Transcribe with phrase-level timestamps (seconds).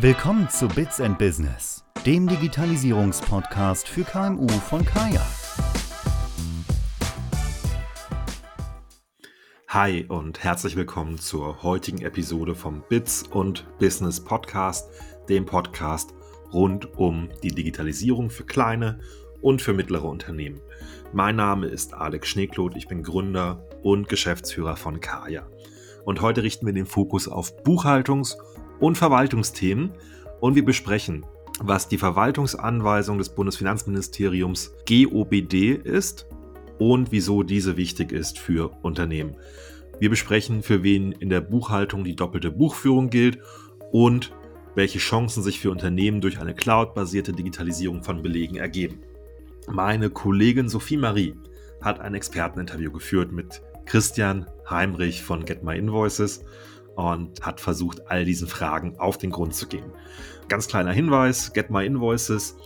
[0.00, 5.26] Willkommen zu Bits and Business, dem Digitalisierungspodcast für KMU von Kaya.
[9.66, 14.88] Hi und herzlich willkommen zur heutigen Episode vom Bits und Business Podcast,
[15.28, 16.14] dem Podcast
[16.52, 19.00] rund um die Digitalisierung für kleine
[19.42, 20.60] und für mittlere Unternehmen.
[21.12, 25.48] Mein Name ist Alex Schneekloth, ich bin Gründer und Geschäftsführer von Kaya.
[26.04, 28.36] Und heute richten wir den Fokus auf Buchhaltungs-
[28.80, 29.92] und Verwaltungsthemen
[30.40, 31.24] und wir besprechen,
[31.60, 36.26] was die Verwaltungsanweisung des Bundesfinanzministeriums GOBD ist
[36.78, 39.36] und wieso diese wichtig ist für Unternehmen.
[39.98, 43.40] Wir besprechen, für wen in der Buchhaltung die doppelte Buchführung gilt
[43.90, 44.32] und
[44.76, 49.02] welche Chancen sich für Unternehmen durch eine cloud-basierte Digitalisierung von Belegen ergeben.
[49.66, 51.34] Meine Kollegin Sophie Marie
[51.80, 56.44] hat ein Experteninterview geführt mit Christian Heimrich von Get My Invoices
[56.98, 59.92] und hat versucht, all diesen Fragen auf den Grund zu gehen.
[60.48, 62.56] Ganz kleiner Hinweis, Get My Invoices,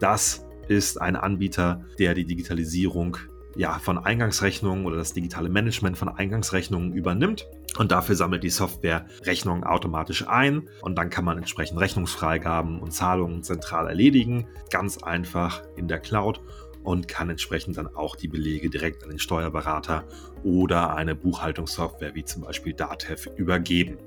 [0.00, 3.18] das ist ein Anbieter, der die Digitalisierung
[3.54, 7.46] ja, von Eingangsrechnungen oder das digitale Management von Eingangsrechnungen übernimmt.
[7.76, 12.92] Und dafür sammelt die Software Rechnungen automatisch ein und dann kann man entsprechend Rechnungsfreigaben und
[12.92, 14.46] Zahlungen zentral erledigen.
[14.70, 16.40] Ganz einfach in der Cloud
[16.82, 20.04] und kann entsprechend dann auch die Belege direkt an den Steuerberater
[20.42, 23.98] oder eine Buchhaltungssoftware wie zum Beispiel Datev übergeben.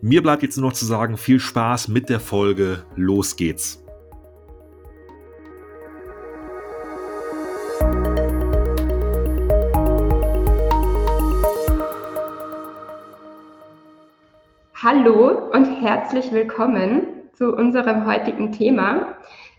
[0.00, 2.84] Mir bleibt jetzt nur noch zu sagen, viel Spaß mit der Folge.
[2.96, 3.82] Los geht's.
[14.82, 19.14] Hallo und herzlich willkommen zu unserem heutigen Thema.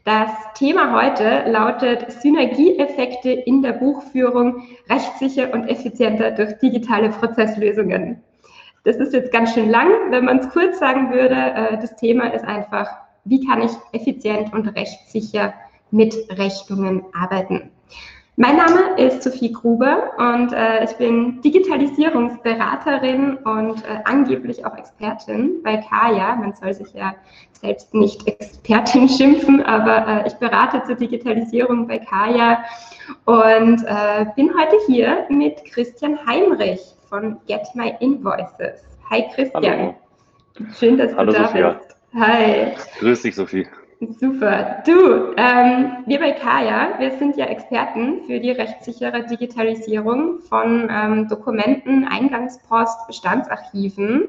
[0.05, 8.21] Das Thema heute lautet Synergieeffekte in der Buchführung rechtssicher und effizienter durch digitale Prozesslösungen.
[8.83, 9.89] Das ist jetzt ganz schön lang.
[10.09, 12.89] Wenn man es kurz sagen würde, äh, das Thema ist einfach,
[13.23, 15.53] wie kann ich effizient und rechtssicher
[15.91, 17.71] mit Rechnungen arbeiten.
[18.35, 25.61] Mein Name ist Sophie Gruber und äh, ich bin Digitalisierungsberaterin und äh, angeblich auch Expertin
[25.63, 26.35] bei Kaya.
[26.37, 27.13] Man soll sich ja
[27.51, 32.63] selbst nicht Expertin schimpfen, aber äh, ich berate zur Digitalisierung bei Kaya
[33.25, 38.83] und äh, bin heute hier mit Christian Heimrich von Get My Invoices.
[39.11, 39.63] Hi Christian.
[39.63, 39.95] Hallo.
[40.79, 41.73] Schön, dass du Hallo, da Sophia.
[41.73, 41.95] bist.
[42.15, 42.71] Hi.
[42.99, 43.67] Grüß dich, Sophie.
[44.19, 44.83] Super.
[44.85, 51.27] Du, ähm, wir bei Kaya, wir sind ja Experten für die rechtssichere Digitalisierung von ähm,
[51.27, 54.27] Dokumenten, Eingangspost, Bestandsarchiven.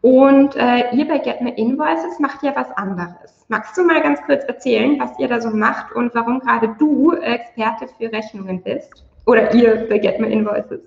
[0.00, 3.44] Und äh, ihr bei Get My Invoices macht ja was anderes.
[3.48, 7.12] Magst du mal ganz kurz erzählen, was ihr da so macht und warum gerade du
[7.12, 9.04] Experte für Rechnungen bist?
[9.26, 10.80] Oder ihr bei Get My Invoices?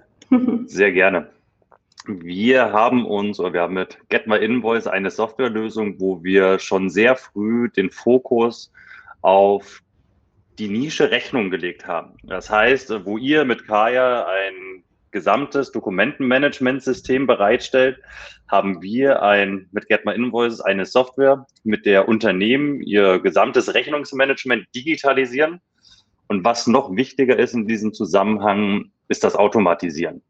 [0.65, 1.27] Sehr gerne.
[2.07, 6.89] Wir haben uns, oder wir haben mit Get My Invoice eine Softwarelösung, wo wir schon
[6.89, 8.71] sehr früh den Fokus
[9.21, 9.81] auf
[10.59, 12.13] die Nische Rechnung gelegt haben.
[12.23, 17.99] Das heißt, wo ihr mit Kaya ein gesamtes Dokumentenmanagementsystem bereitstellt,
[18.47, 24.67] haben wir ein, mit Get My Invoices eine Software, mit der Unternehmen ihr gesamtes Rechnungsmanagement
[24.75, 25.61] digitalisieren.
[26.27, 30.21] Und was noch wichtiger ist in diesem Zusammenhang, ist das Automatisieren.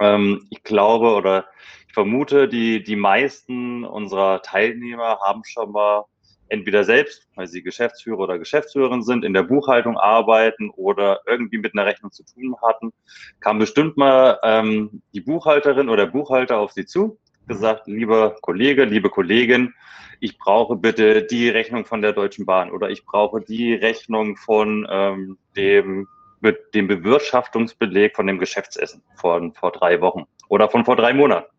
[0.00, 1.46] Ähm, ich glaube oder
[1.88, 6.04] ich vermute, die, die meisten unserer Teilnehmer haben schon mal
[6.48, 11.74] entweder selbst, weil sie Geschäftsführer oder Geschäftsführerin sind, in der Buchhaltung arbeiten oder irgendwie mit
[11.74, 12.92] einer Rechnung zu tun hatten,
[13.40, 19.10] kam bestimmt mal ähm, die Buchhalterin oder Buchhalter auf sie zu, gesagt, lieber Kollege, liebe
[19.10, 19.74] Kollegin,
[20.20, 24.86] ich brauche bitte die Rechnung von der Deutschen Bahn oder ich brauche die Rechnung von
[24.90, 26.08] ähm, dem
[26.46, 31.50] mit dem Bewirtschaftungsbeleg von dem Geschäftsessen von vor drei Wochen oder von vor drei Monaten.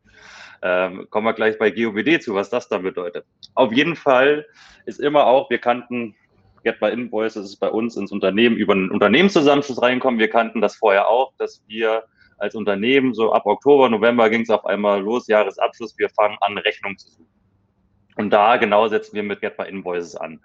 [0.62, 3.26] Ähm, kommen wir gleich bei GOBD zu, was das dann bedeutet.
[3.54, 4.46] Auf jeden Fall
[4.86, 6.16] ist immer auch, wir kannten
[6.64, 10.20] Get by Invoice, das ist bei uns ins Unternehmen über einen Unternehmenszusammenschluss reinkommen.
[10.20, 12.06] Wir kannten das vorher auch, dass wir
[12.38, 16.58] als Unternehmen so ab Oktober, November ging es auf einmal los, Jahresabschluss, wir fangen an,
[16.58, 17.37] Rechnungen zu suchen.
[18.18, 20.40] Und da genau setzen wir mit Get My Invoices an.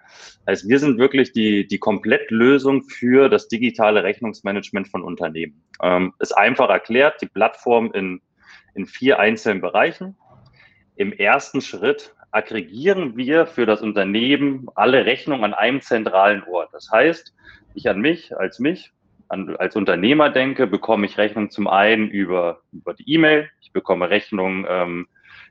[0.45, 5.63] Also wir sind wirklich die, die Komplettlösung für das digitale Rechnungsmanagement von Unternehmen.
[5.81, 8.21] Ähm, ist einfach erklärt, die Plattform in,
[8.75, 10.15] in vier einzelnen Bereichen.
[10.95, 16.69] Im ersten Schritt aggregieren wir für das Unternehmen alle Rechnungen an einem zentralen Ort.
[16.73, 17.33] Das heißt,
[17.73, 18.91] ich an mich, als mich,
[19.29, 24.11] an, als Unternehmer denke, bekomme ich Rechnungen zum einen über, über die E-Mail, ich bekomme
[24.11, 25.07] Rechnungen ähm,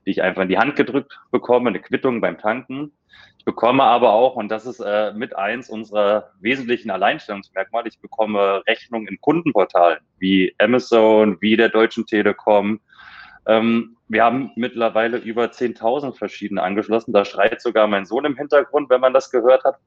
[0.06, 2.92] die ich einfach in die Hand gedrückt bekomme, eine Quittung beim Tanken.
[3.38, 8.62] Ich bekomme aber auch, und das ist äh, mit eins unserer wesentlichen Alleinstellungsmerkmale, ich bekomme
[8.66, 12.80] Rechnungen in Kundenportalen wie Amazon, wie der Deutschen Telekom,
[13.46, 17.12] ähm, wir haben mittlerweile über 10.000 verschiedene angeschlossen.
[17.12, 19.78] Da schreit sogar mein Sohn im Hintergrund, wenn man das gehört hat.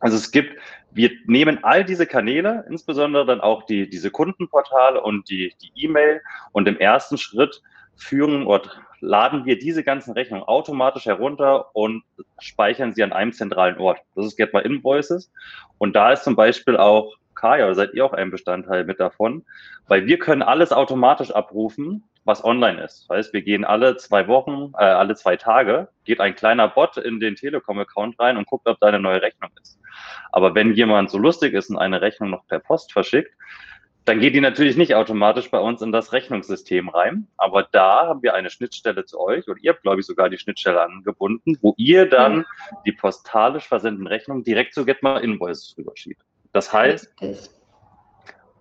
[0.00, 0.58] Also es gibt,
[0.90, 6.20] wir nehmen all diese Kanäle, insbesondere dann auch die, diese Kundenportale und die, die E-Mail
[6.52, 7.62] und im ersten Schritt
[7.96, 8.70] führen oder
[9.04, 12.02] laden wir diese ganzen Rechnungen automatisch herunter und
[12.38, 14.00] speichern sie an einem zentralen Ort.
[14.14, 15.30] Das ist Get My Invoices.
[15.78, 19.44] Und da ist zum Beispiel auch Kaya, seid ihr auch ein Bestandteil mit davon,
[19.86, 23.06] weil wir können alles automatisch abrufen, was online ist.
[23.08, 26.96] Das heißt, wir gehen alle zwei Wochen, äh, alle zwei Tage, geht ein kleiner Bot
[26.96, 29.78] in den Telekom-Account rein und guckt, ob da eine neue Rechnung ist.
[30.32, 33.34] Aber wenn jemand so lustig ist und eine Rechnung noch per Post verschickt,
[34.04, 37.26] dann geht die natürlich nicht automatisch bei uns in das Rechnungssystem rein.
[37.38, 40.36] Aber da haben wir eine Schnittstelle zu euch und ihr habt, glaube ich, sogar die
[40.36, 42.44] Schnittstelle angebunden, wo ihr dann
[42.84, 46.20] die postalisch versendeten Rechnungen direkt zu GetMa Invoices rüberschiebt.
[46.52, 47.12] Das heißt,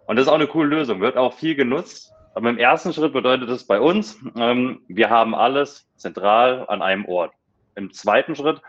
[0.06, 2.14] und das ist auch eine coole Lösung, wird auch viel genutzt.
[2.36, 7.06] Aber im ersten Schritt bedeutet es bei uns, ähm, wir haben alles zentral an einem
[7.06, 7.34] Ort.
[7.76, 8.62] Im zweiten Schritt,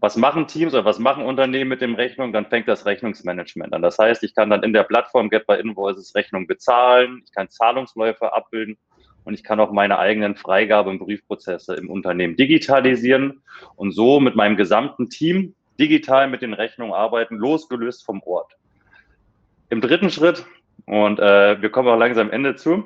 [0.00, 2.32] was machen Teams oder was machen Unternehmen mit dem Rechnung?
[2.32, 3.82] Dann fängt das Rechnungsmanagement an.
[3.82, 7.50] Das heißt, ich kann dann in der Plattform Get by Invoices Rechnung bezahlen, ich kann
[7.50, 8.78] Zahlungsläufe abbilden
[9.24, 13.42] und ich kann auch meine eigenen Freigabe- und Briefprozesse im Unternehmen digitalisieren
[13.76, 18.52] und so mit meinem gesamten Team digital mit den Rechnungen arbeiten, losgelöst vom Ort.
[19.68, 20.46] Im dritten Schritt
[20.86, 22.84] und äh, wir kommen auch langsam am Ende zu.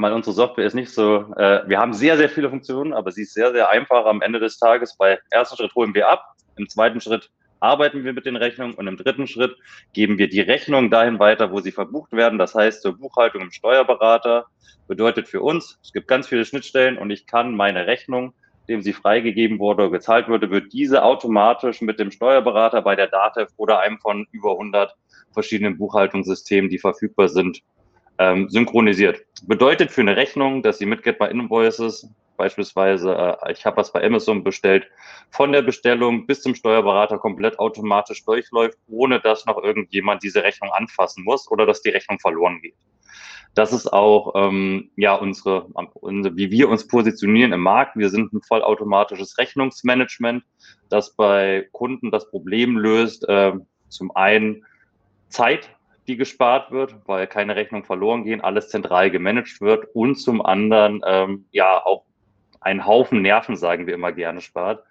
[0.00, 3.22] Weil unsere Software ist nicht so, äh, wir haben sehr, sehr viele Funktionen, aber sie
[3.22, 4.96] ist sehr, sehr einfach am Ende des Tages.
[4.96, 6.24] Bei ersten Schritt holen wir ab,
[6.56, 7.30] im zweiten Schritt
[7.60, 9.56] arbeiten wir mit den Rechnungen und im dritten Schritt
[9.92, 12.38] geben wir die Rechnungen dahin weiter, wo sie verbucht werden.
[12.38, 14.46] Das heißt, zur Buchhaltung im Steuerberater
[14.86, 18.34] bedeutet für uns, es gibt ganz viele Schnittstellen und ich kann meine Rechnung,
[18.68, 23.08] dem sie freigegeben wurde oder gezahlt wurde, wird diese automatisch mit dem Steuerberater bei der
[23.08, 24.94] DATEV oder einem von über 100
[25.32, 27.62] verschiedenen Buchhaltungssystemen, die verfügbar sind,
[28.18, 29.24] ähm, synchronisiert.
[29.46, 34.02] Bedeutet für eine Rechnung, dass sie mitgeht bei Invoices, beispielsweise, äh, ich habe was bei
[34.02, 34.88] Amazon bestellt,
[35.30, 40.70] von der Bestellung bis zum Steuerberater komplett automatisch durchläuft, ohne dass noch irgendjemand diese Rechnung
[40.72, 42.74] anfassen muss oder dass die Rechnung verloren geht.
[43.54, 45.64] Das ist auch ähm, ja unsere,
[45.94, 47.96] unsere, wie wir uns positionieren im Markt.
[47.96, 50.44] Wir sind ein vollautomatisches Rechnungsmanagement,
[50.90, 53.52] das bei Kunden das Problem löst, äh,
[53.88, 54.64] zum einen
[55.28, 55.70] Zeit,
[56.08, 61.02] die gespart wird, weil keine Rechnung verloren gehen, alles zentral gemanagt wird und zum anderen
[61.06, 62.04] ähm, ja auch
[62.60, 64.84] einen Haufen Nerven, sagen wir immer gerne, spart,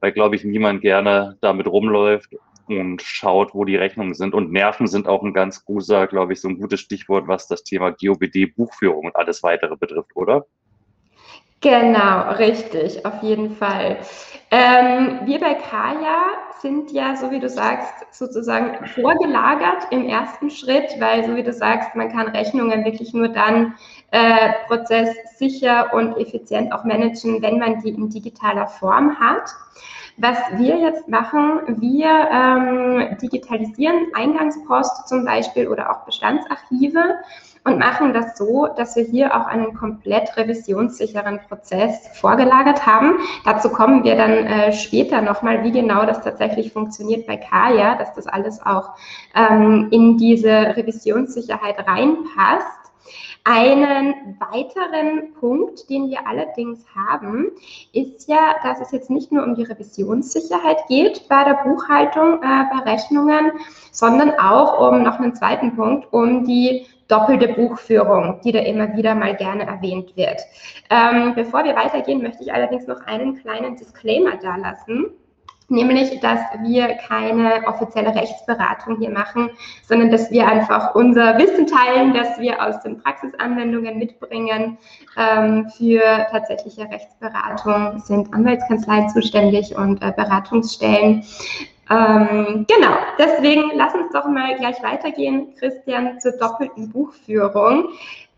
[0.00, 2.36] weil, glaube ich, niemand gerne damit rumläuft
[2.68, 4.34] und schaut, wo die Rechnungen sind.
[4.34, 7.64] Und Nerven sind auch ein ganz guter, glaube ich, so ein gutes Stichwort, was das
[7.64, 10.46] Thema GOBD, Buchführung und alles weitere betrifft, oder?
[11.60, 13.98] Genau, richtig, auf jeden Fall.
[14.50, 16.22] Ähm, wir bei Kaya
[16.60, 21.52] sind ja, so wie du sagst, sozusagen vorgelagert im ersten Schritt, weil, so wie du
[21.52, 23.74] sagst, man kann Rechnungen wirklich nur dann
[24.12, 29.50] äh, prozesssicher und effizient auch managen, wenn man die in digitaler Form hat.
[30.16, 37.14] Was wir jetzt machen, wir ähm, digitalisieren Eingangspost zum Beispiel oder auch Bestandsarchive
[37.64, 43.18] und machen das so, dass wir hier auch einen komplett revisionssicheren Prozess vorgelagert haben.
[43.44, 48.14] Dazu kommen wir dann äh, später nochmal, wie genau das tatsächlich funktioniert bei Kaya, dass
[48.14, 48.90] das alles auch
[49.34, 52.78] ähm, in diese Revisionssicherheit reinpasst.
[53.44, 57.46] Einen weiteren Punkt, den wir allerdings haben,
[57.92, 62.64] ist ja, dass es jetzt nicht nur um die Revisionssicherheit geht bei der Buchhaltung, äh,
[62.70, 63.52] bei Rechnungen,
[63.90, 69.14] sondern auch um noch einen zweiten Punkt, um die doppelte Buchführung, die da immer wieder
[69.14, 70.40] mal gerne erwähnt wird.
[70.90, 75.06] Ähm, bevor wir weitergehen, möchte ich allerdings noch einen kleinen Disclaimer da lassen.
[75.70, 79.50] Nämlich, dass wir keine offizielle Rechtsberatung hier machen,
[79.86, 84.78] sondern dass wir einfach unser Wissen teilen, das wir aus den Praxisanwendungen mitbringen.
[85.18, 86.00] Ähm, für
[86.30, 91.22] tatsächliche Rechtsberatung sind Anwaltskanzleien zuständig und äh, Beratungsstellen.
[91.90, 97.88] Ähm, genau, deswegen lass uns doch mal gleich weitergehen, Christian, zur doppelten Buchführung.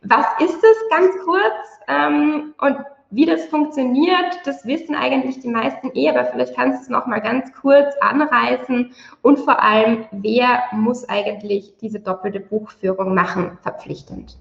[0.02, 2.76] Was ist es ganz kurz ähm, und
[3.10, 7.06] wie das funktioniert, das wissen eigentlich die meisten eh, aber vielleicht kannst du es noch
[7.06, 14.38] mal ganz kurz anreißen und vor allem, wer muss eigentlich diese doppelte Buchführung machen, verpflichtend?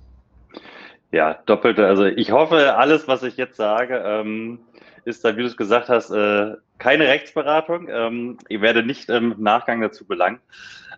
[1.12, 4.60] Ja, doppelte, also ich hoffe, alles, was ich jetzt sage, ähm,
[5.06, 7.88] ist da, wie du es gesagt hast, äh, keine Rechtsberatung.
[7.90, 10.40] Ähm, ich werde nicht im Nachgang dazu belangen.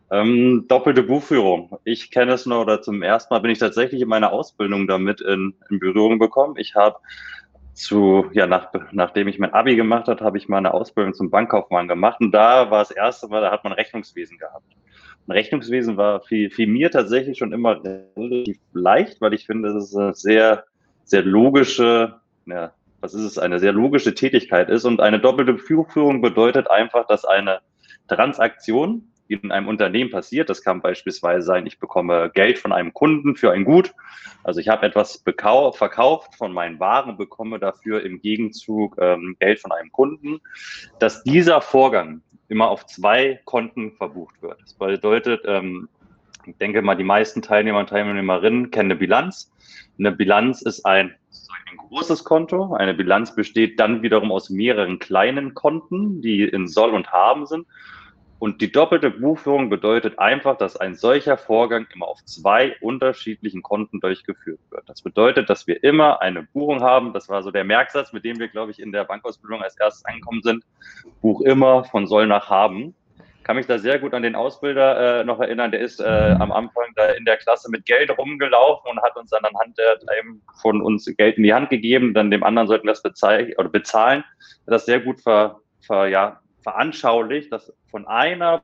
[0.09, 1.77] Ähm, doppelte Buchführung.
[1.83, 5.21] Ich kenne es nur, oder zum ersten Mal bin ich tatsächlich in meiner Ausbildung damit
[5.21, 6.55] in, in Berührung bekommen.
[6.57, 6.97] Ich habe
[7.73, 11.29] zu, ja, nach, nachdem ich mein Abi gemacht habe, habe ich mal eine Ausbildung zum
[11.29, 12.19] Bankkaufmann gemacht.
[12.19, 14.65] Und da war das erste Mal, da hat man Rechnungswesen gehabt.
[15.25, 17.81] Und Rechnungswesen war für, für mir tatsächlich schon immer
[18.17, 20.65] relativ leicht, weil ich finde, das ist eine sehr,
[21.05, 24.85] sehr logische eine, was ist es, eine sehr logische Tätigkeit ist.
[24.85, 27.59] Und eine doppelte Buchführung bedeutet einfach, dass eine
[28.07, 33.35] Transaktion, in einem Unternehmen passiert, das kann beispielsweise sein, ich bekomme Geld von einem Kunden
[33.35, 33.93] für ein Gut.
[34.43, 39.71] Also ich habe etwas verkauft von meinen Waren, bekomme dafür im Gegenzug ähm, Geld von
[39.71, 40.41] einem Kunden,
[40.99, 44.61] dass dieser Vorgang immer auf zwei Konten verbucht wird.
[44.61, 45.87] Das bedeutet, ähm,
[46.45, 49.51] ich denke mal, die meisten Teilnehmer und Teilnehmerinnen kennen eine Bilanz.
[49.99, 51.15] Eine Bilanz ist ein,
[51.69, 52.73] ein großes Konto.
[52.73, 57.67] Eine Bilanz besteht dann wiederum aus mehreren kleinen Konten, die in Soll und Haben sind.
[58.39, 63.99] Und die doppelte Buchführung bedeutet einfach, dass ein solcher Vorgang immer auf zwei unterschiedlichen Konten
[63.99, 64.89] durchgeführt wird.
[64.89, 67.13] Das bedeutet, dass wir immer eine Buchung haben.
[67.13, 70.03] Das war so der Merksatz, mit dem wir, glaube ich, in der Bankausbildung als erstes
[70.05, 70.63] angekommen sind.
[71.21, 72.95] Buch immer von soll nach haben
[73.51, 75.71] kann mich da sehr gut an den Ausbilder äh, noch erinnern.
[75.71, 76.05] Der ist äh,
[76.39, 79.99] am Anfang da in der Klasse mit Geld rumgelaufen und hat uns dann anhand der,
[80.07, 82.13] einem von uns Geld in die Hand gegeben.
[82.13, 84.23] Dann dem anderen sollten wir es bezahlen oder bezahlen.
[84.67, 88.63] Das sehr gut ver, ver, ja, veranschaulicht, dass von einer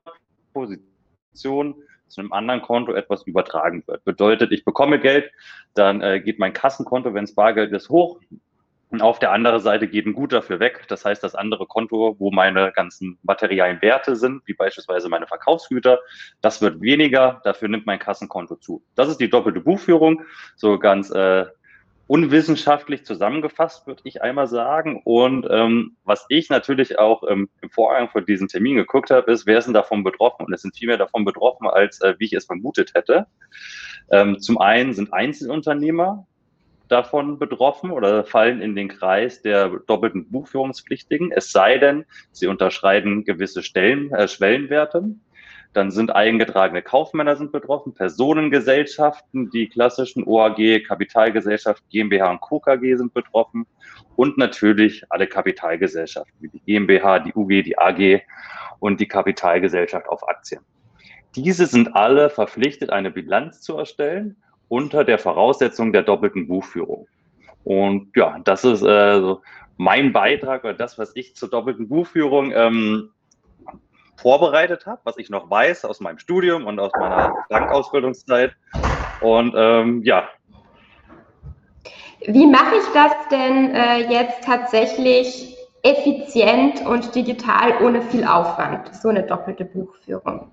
[0.53, 1.75] Position
[2.07, 4.05] zu einem anderen Konto etwas übertragen wird.
[4.05, 5.29] Bedeutet, ich bekomme Geld,
[5.73, 8.21] dann äh, geht mein Kassenkonto, wenn es Bargeld ist, hoch.
[8.89, 10.85] Und auf der anderen Seite geht ein Gut dafür weg.
[10.87, 15.99] Das heißt, das andere Konto, wo meine ganzen materiellen Werte sind, wie beispielsweise meine Verkaufsgüter,
[16.41, 17.41] das wird weniger.
[17.43, 18.83] Dafür nimmt mein Kassenkonto zu.
[18.95, 20.21] Das ist die doppelte Buchführung.
[20.55, 21.45] So ganz äh,
[22.07, 25.01] unwissenschaftlich zusammengefasst, würde ich einmal sagen.
[25.03, 29.45] Und ähm, was ich natürlich auch ähm, im Vorgang von diesem Termin geguckt habe, ist,
[29.45, 30.45] wer ist denn davon betroffen?
[30.45, 33.27] Und es sind viel mehr davon betroffen, als äh, wie ich es vermutet hätte.
[34.09, 36.25] Ähm, zum einen sind Einzelunternehmer,
[36.87, 43.23] davon betroffen oder fallen in den Kreis der doppelten Buchführungspflichtigen, es sei denn, sie unterschreiten
[43.23, 45.03] gewisse Stellen, äh, Schwellenwerte.
[45.73, 52.59] Dann sind eingetragene Kaufmänner sind betroffen, Personengesellschaften, die klassischen OAG, Kapitalgesellschaft, GmbH und Co.
[52.59, 53.67] KG sind betroffen
[54.15, 58.21] und natürlich alle Kapitalgesellschaften, wie die GmbH, die UG, die AG
[58.79, 60.61] und die Kapitalgesellschaft auf Aktien.
[61.35, 64.37] Diese sind alle verpflichtet, eine Bilanz zu erstellen
[64.69, 67.07] unter der Voraussetzung der doppelten Buchführung.
[67.63, 69.41] Und ja, das ist äh, so
[69.77, 73.11] mein Beitrag oder das, was ich zur doppelten Buchführung ähm,
[74.17, 78.53] vorbereitet habe, was ich noch weiß aus meinem Studium und aus meiner Bankausbildungszeit.
[79.21, 80.27] Und ähm, ja.
[82.25, 89.09] Wie mache ich das denn äh, jetzt tatsächlich effizient und digital ohne viel Aufwand, so
[89.09, 90.51] eine doppelte Buchführung?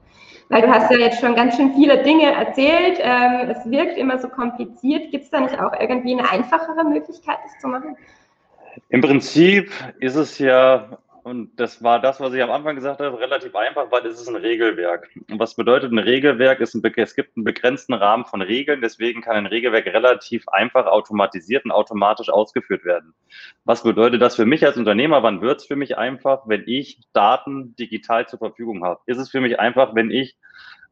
[0.51, 2.99] Weil du hast ja jetzt schon ganz schön viele Dinge erzählt.
[3.01, 5.11] Ähm, es wirkt immer so kompliziert.
[5.11, 7.97] Gibt es da nicht auch irgendwie eine einfachere Möglichkeit, das zu machen?
[8.91, 9.71] Im Prinzip
[10.01, 13.91] ist es ja und das war das, was ich am Anfang gesagt habe, relativ einfach,
[13.91, 15.09] weil es ist ein Regelwerk.
[15.31, 16.61] Und was bedeutet ein Regelwerk?
[16.61, 20.85] Ist ein, es gibt einen begrenzten Rahmen von Regeln, deswegen kann ein Regelwerk relativ einfach
[20.85, 23.15] automatisiert und automatisch ausgeführt werden.
[23.65, 25.23] Was bedeutet das für mich als Unternehmer?
[25.23, 29.01] Wann wird es für mich einfach, wenn ich Daten digital zur Verfügung habe?
[29.07, 30.37] Ist es für mich einfach, wenn ich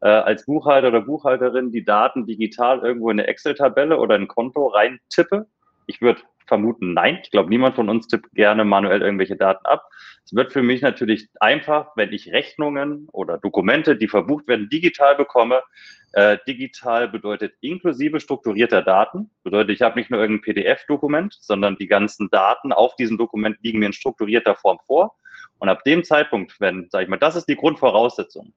[0.01, 4.69] äh, als Buchhalter oder Buchhalterin die Daten digital irgendwo in eine Excel-Tabelle oder ein Konto
[4.69, 5.47] reintippe?
[5.92, 7.20] Ich würde vermuten, nein.
[7.22, 9.87] Ich glaube, niemand von uns tippt gerne manuell irgendwelche Daten ab.
[10.25, 15.16] Es wird für mich natürlich einfach, wenn ich Rechnungen oder Dokumente, die verbucht werden, digital
[15.16, 15.62] bekomme.
[16.14, 19.30] Äh, digital bedeutet inklusive strukturierter Daten.
[19.42, 23.80] Bedeutet, ich habe nicht nur irgendein PDF-Dokument, sondern die ganzen Daten auf diesem Dokument liegen
[23.80, 25.14] mir in strukturierter Form vor.
[25.58, 28.54] Und ab dem Zeitpunkt, wenn, sage ich mal, das ist die Grundvoraussetzung.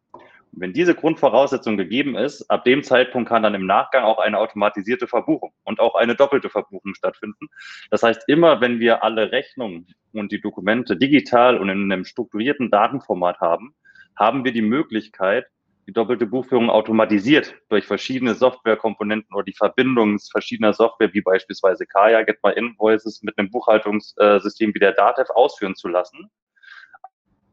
[0.57, 5.07] Wenn diese Grundvoraussetzung gegeben ist, ab dem Zeitpunkt kann dann im Nachgang auch eine automatisierte
[5.07, 7.47] Verbuchung und auch eine doppelte Verbuchung stattfinden.
[7.91, 12.71] Das heißt, immer wenn wir alle Rechnungen und die Dokumente digital und in einem strukturierten
[12.71, 13.75] Datenformat haben,
[14.15, 15.45] haben wir die Möglichkeit,
[15.88, 22.24] die doppelte Buchführung automatisiert durch verschiedene Softwarekomponenten oder die Verbindung verschiedener Software, wie beispielsweise Kaya,
[22.24, 26.31] Get My Invoices, mit einem Buchhaltungssystem wie der Datev ausführen zu lassen.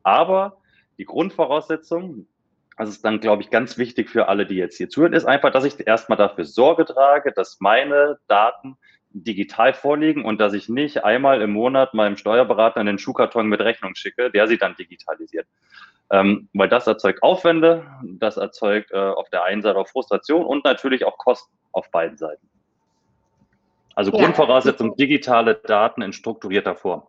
[0.02, 0.58] Aber
[0.98, 2.26] die Grundvoraussetzung,
[2.76, 5.50] das ist dann, glaube ich, ganz wichtig für alle, die jetzt hier zuhören, ist einfach,
[5.52, 8.76] dass ich erstmal dafür Sorge trage, dass meine Daten
[9.14, 13.94] digital vorliegen und dass ich nicht einmal im Monat meinem Steuerberater einen Schuhkarton mit Rechnung
[13.94, 15.46] schicke, der sie dann digitalisiert.
[16.10, 20.64] Ähm, weil das erzeugt Aufwände, das erzeugt äh, auf der einen Seite auch Frustration und
[20.64, 22.48] natürlich auch Kosten auf beiden Seiten.
[23.94, 24.18] Also ja.
[24.18, 27.02] Grundvoraussetzung digitale Daten in strukturierter Form.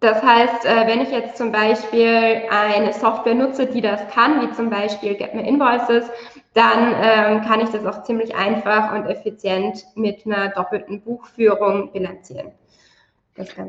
[0.00, 4.52] Das heißt, äh, wenn ich jetzt zum Beispiel eine Software nutze, die das kann, wie
[4.52, 6.10] zum Beispiel Get Me Invoices,
[6.54, 12.52] dann ähm, kann ich das auch ziemlich einfach und effizient mit einer doppelten Buchführung bilanzieren.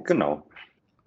[0.03, 0.43] genau.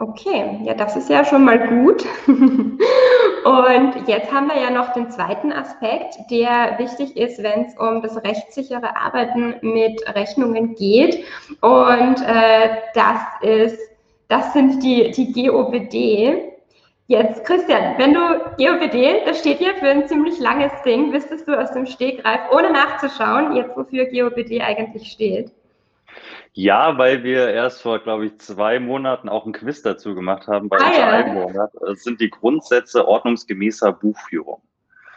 [0.01, 2.05] Okay, ja, das ist ja schon mal gut.
[2.29, 8.03] Und jetzt haben wir ja noch den zweiten Aspekt, der wichtig ist, wenn es um
[8.03, 11.25] das rechtssichere Arbeiten mit Rechnungen geht.
[11.61, 13.81] Und äh, das ist,
[14.29, 16.53] das sind die, die GOBD.
[17.07, 18.21] Jetzt, Christian, wenn du
[18.59, 22.71] GOBD, das steht hier für ein ziemlich langes Ding, wüsstest du aus dem Stegreif, ohne
[22.71, 25.51] nachzuschauen, jetzt wofür GOBD eigentlich steht?
[26.53, 30.69] Ja, weil wir erst vor, glaube ich, zwei Monaten auch ein Quiz dazu gemacht haben
[30.69, 31.33] bei ah, ja.
[31.33, 31.71] Monat.
[31.81, 34.61] Das sind die Grundsätze ordnungsgemäßer Buchführung.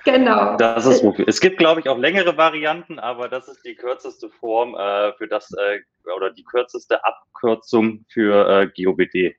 [0.04, 0.58] Genau.
[0.58, 1.28] Das ist wofür.
[1.28, 5.28] Es gibt, glaube ich, auch längere Varianten, aber das ist die kürzeste Form äh, für
[5.28, 5.80] das äh,
[6.16, 9.36] oder die kürzeste Abkürzung für äh, GOBD.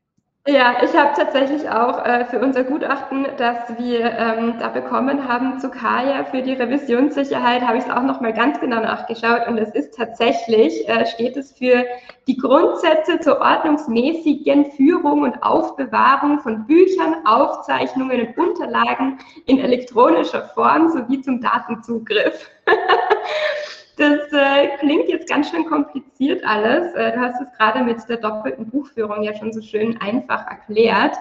[0.48, 5.60] Ja, ich habe tatsächlich auch äh, für unser Gutachten, das wir ähm, da bekommen haben
[5.60, 9.72] zu Kaya für die Revisionssicherheit, habe ich es auch nochmal ganz genau nachgeschaut und es
[9.72, 11.84] ist tatsächlich, äh, steht es für
[12.26, 20.88] die Grundsätze zur ordnungsmäßigen Führung und Aufbewahrung von Büchern, Aufzeichnungen und Unterlagen in elektronischer Form
[20.88, 22.50] sowie zum Datenzugriff.
[23.96, 26.94] Das äh, klingt jetzt ganz schön kompliziert alles.
[26.94, 31.14] Äh, du hast es gerade mit der doppelten Buchführung ja schon so schön einfach erklärt.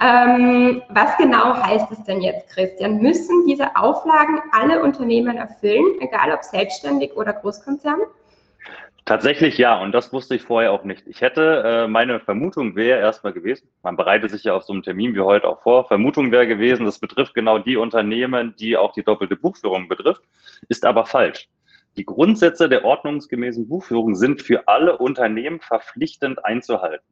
[0.00, 2.98] Ähm, was genau heißt es denn jetzt, Christian?
[3.02, 8.00] Müssen diese Auflagen alle Unternehmen erfüllen, egal ob selbstständig oder Großkonzern?
[9.04, 11.06] Tatsächlich ja, und das wusste ich vorher auch nicht.
[11.06, 14.82] Ich hätte, äh, meine Vermutung wäre erstmal gewesen, man bereitet sich ja auf so einem
[14.82, 18.94] Termin wie heute auch vor, Vermutung wäre gewesen, das betrifft genau die Unternehmen, die auch
[18.94, 20.22] die doppelte Buchführung betrifft,
[20.70, 21.50] ist aber falsch.
[21.96, 27.04] Die Grundsätze der ordnungsgemäßen Buchführung sind für alle Unternehmen verpflichtend einzuhalten.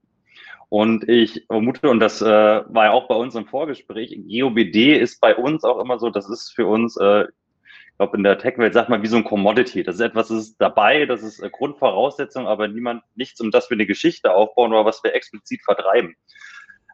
[0.69, 5.21] Und ich vermute, und das äh, war ja auch bei uns im Vorgespräch, GOBD ist
[5.21, 8.73] bei uns auch immer so, das ist für uns, äh, ich glaube, in der Tech-Welt
[8.73, 9.83] sagt man wie so ein Commodity.
[9.83, 13.69] Das ist etwas, das ist dabei, das ist äh, Grundvoraussetzung, aber niemand, nichts, um das
[13.69, 16.17] wir eine Geschichte aufbauen oder was wir explizit vertreiben.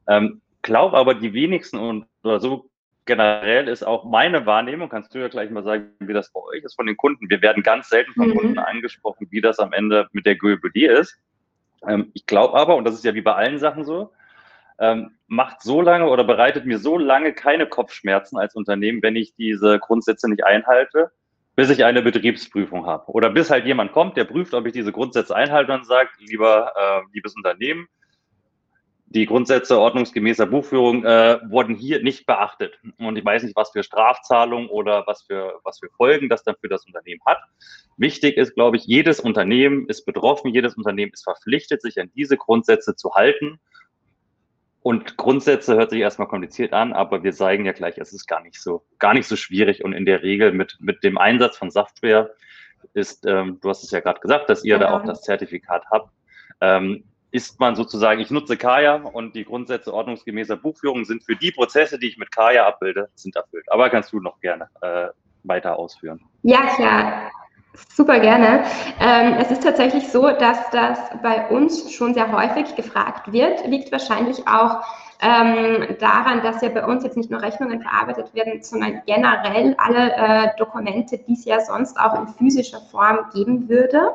[0.09, 2.71] Ähm, glaube aber die wenigsten und oder so
[3.09, 6.63] generell ist auch meine Wahrnehmung, kannst du ja gleich mal sagen, wie das bei euch
[6.63, 7.29] ist von den Kunden.
[7.29, 8.37] Wir werden ganz selten von mhm.
[8.37, 11.19] Kunden angesprochen, wie das am Ende mit der GÖBD ist.
[11.89, 14.13] Ähm, ich glaube aber, und das ist ja wie bei allen Sachen so,
[14.79, 19.35] ähm, macht so lange oder bereitet mir so lange keine Kopfschmerzen als Unternehmen, wenn ich
[19.35, 21.11] diese Grundsätze nicht einhalte,
[21.57, 23.11] bis ich eine Betriebsprüfung habe.
[23.11, 26.73] Oder bis halt jemand kommt, der prüft, ob ich diese Grundsätze einhalte und sagt, lieber,
[26.77, 27.89] äh, liebes Unternehmen,
[29.11, 32.79] die Grundsätze ordnungsgemäßer Buchführung äh, wurden hier nicht beachtet.
[32.99, 36.57] Und ich weiß nicht, was für Strafzahlungen oder was für, was für Folgen das dann
[36.61, 37.39] für das Unternehmen hat.
[37.97, 42.37] Wichtig ist, glaube ich, jedes Unternehmen ist betroffen, jedes Unternehmen ist verpflichtet, sich an diese
[42.37, 43.59] Grundsätze zu halten.
[44.83, 48.43] Und Grundsätze hört sich erstmal kompliziert an, aber wir zeigen ja gleich, es ist gar
[48.43, 49.85] nicht so, gar nicht so schwierig.
[49.85, 52.31] Und in der Regel mit, mit dem Einsatz von Software
[52.93, 54.79] ist, ähm, du hast es ja gerade gesagt, dass ihr ja.
[54.79, 56.13] da auch das Zertifikat habt,
[56.61, 61.53] ähm, ist man sozusagen, ich nutze Kaya und die Grundsätze ordnungsgemäßer Buchführung sind für die
[61.53, 63.71] Prozesse, die ich mit Kaya abbilde, sind erfüllt.
[63.71, 65.09] Aber kannst du noch gerne äh,
[65.45, 66.21] weiter ausführen?
[66.43, 67.31] Ja, klar.
[67.95, 68.65] Super gerne.
[69.01, 73.91] Ähm, es ist tatsächlich so, dass das bei uns schon sehr häufig gefragt wird, liegt
[73.91, 74.85] wahrscheinlich auch
[75.21, 80.13] ähm, daran, dass ja bei uns jetzt nicht nur Rechnungen verarbeitet werden, sondern generell alle
[80.15, 84.13] äh, Dokumente, die es ja sonst auch in physischer Form geben würde,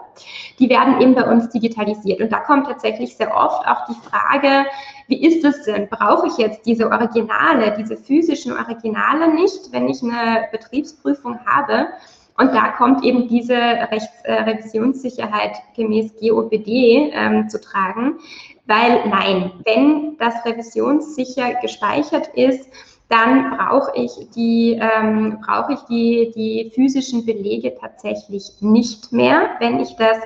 [0.59, 2.21] die werden eben bei uns digitalisiert.
[2.21, 4.65] Und da kommt tatsächlich sehr oft auch die Frage,
[5.07, 5.89] wie ist es denn?
[5.89, 11.87] Brauche ich jetzt diese Originale, diese physischen Originale nicht, wenn ich eine Betriebsprüfung habe?
[12.37, 18.19] Und da kommt eben diese Rechtsrevisionssicherheit äh, gemäß GOBD ähm, zu tragen,
[18.65, 22.67] weil nein, wenn das revisionssicher gespeichert ist,
[23.09, 29.79] dann brauche ich die, ähm, brauche ich die, die physischen Belege tatsächlich nicht mehr, wenn
[29.79, 30.17] ich das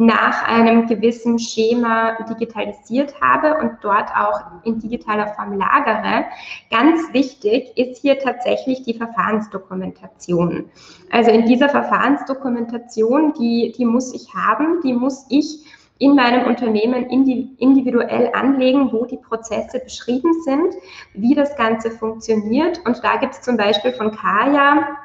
[0.00, 6.24] nach einem gewissen Schema digitalisiert habe und dort auch in digitaler Form lagere.
[6.70, 10.70] Ganz wichtig ist hier tatsächlich die Verfahrensdokumentation.
[11.10, 15.66] Also in dieser Verfahrensdokumentation, die, die muss ich haben, die muss ich
[15.98, 17.04] in meinem Unternehmen
[17.58, 20.76] individuell anlegen, wo die Prozesse beschrieben sind,
[21.12, 22.80] wie das Ganze funktioniert.
[22.86, 24.96] Und da gibt es zum Beispiel von Kaya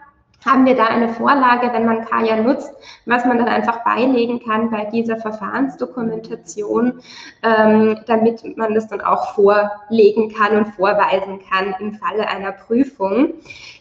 [0.45, 2.71] haben wir da eine Vorlage, wenn man Kaya nutzt,
[3.05, 7.01] was man dann einfach beilegen kann bei dieser Verfahrensdokumentation,
[7.43, 13.33] ähm, damit man das dann auch vorlegen kann und vorweisen kann im Falle einer Prüfung.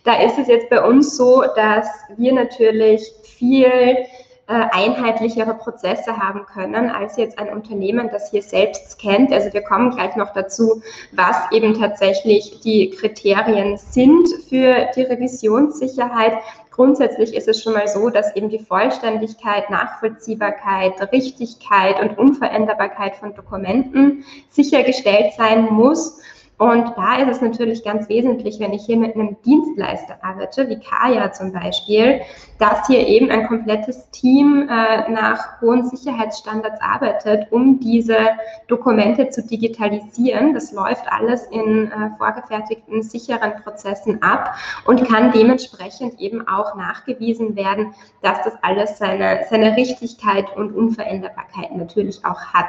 [0.04, 3.70] Da ist es jetzt bei uns so, dass wir natürlich viel
[4.46, 9.32] einheitlichere Prozesse haben können als jetzt ein Unternehmen, das hier selbst scannt.
[9.32, 16.34] Also wir kommen gleich noch dazu, was eben tatsächlich die Kriterien sind für die Revisionssicherheit.
[16.70, 23.32] grundsätzlich ist es schon mal so, dass eben die Vollständigkeit, Nachvollziehbarkeit, Richtigkeit und Unveränderbarkeit von
[23.34, 26.20] Dokumenten sichergestellt sein muss.
[26.56, 30.78] Und da ist es natürlich ganz wesentlich, wenn ich hier mit einem Dienstleister arbeite, wie
[30.78, 32.20] Kaya zum Beispiel,
[32.60, 38.16] dass hier eben ein komplettes Team äh, nach hohen Sicherheitsstandards arbeitet, um diese
[38.68, 40.54] Dokumente zu digitalisieren.
[40.54, 44.54] Das läuft alles in äh, vorgefertigten, sicheren Prozessen ab
[44.86, 51.74] und kann dementsprechend eben auch nachgewiesen werden, dass das alles seine, seine Richtigkeit und Unveränderbarkeit
[51.74, 52.66] natürlich auch hat.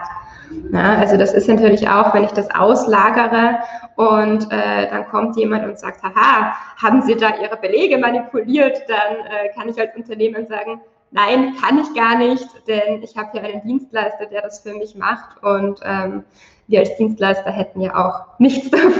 [0.71, 3.59] Ja, also das ist natürlich auch, wenn ich das auslagere
[3.95, 9.25] und äh, dann kommt jemand und sagt, haha, haben Sie da Ihre Belege manipuliert, dann
[9.25, 10.81] äh, kann ich als Unternehmen sagen,
[11.11, 14.95] nein, kann ich gar nicht, denn ich habe hier einen Dienstleister, der das für mich
[14.95, 16.23] macht und ähm,
[16.67, 18.93] wir als Dienstleister hätten ja auch nichts davon,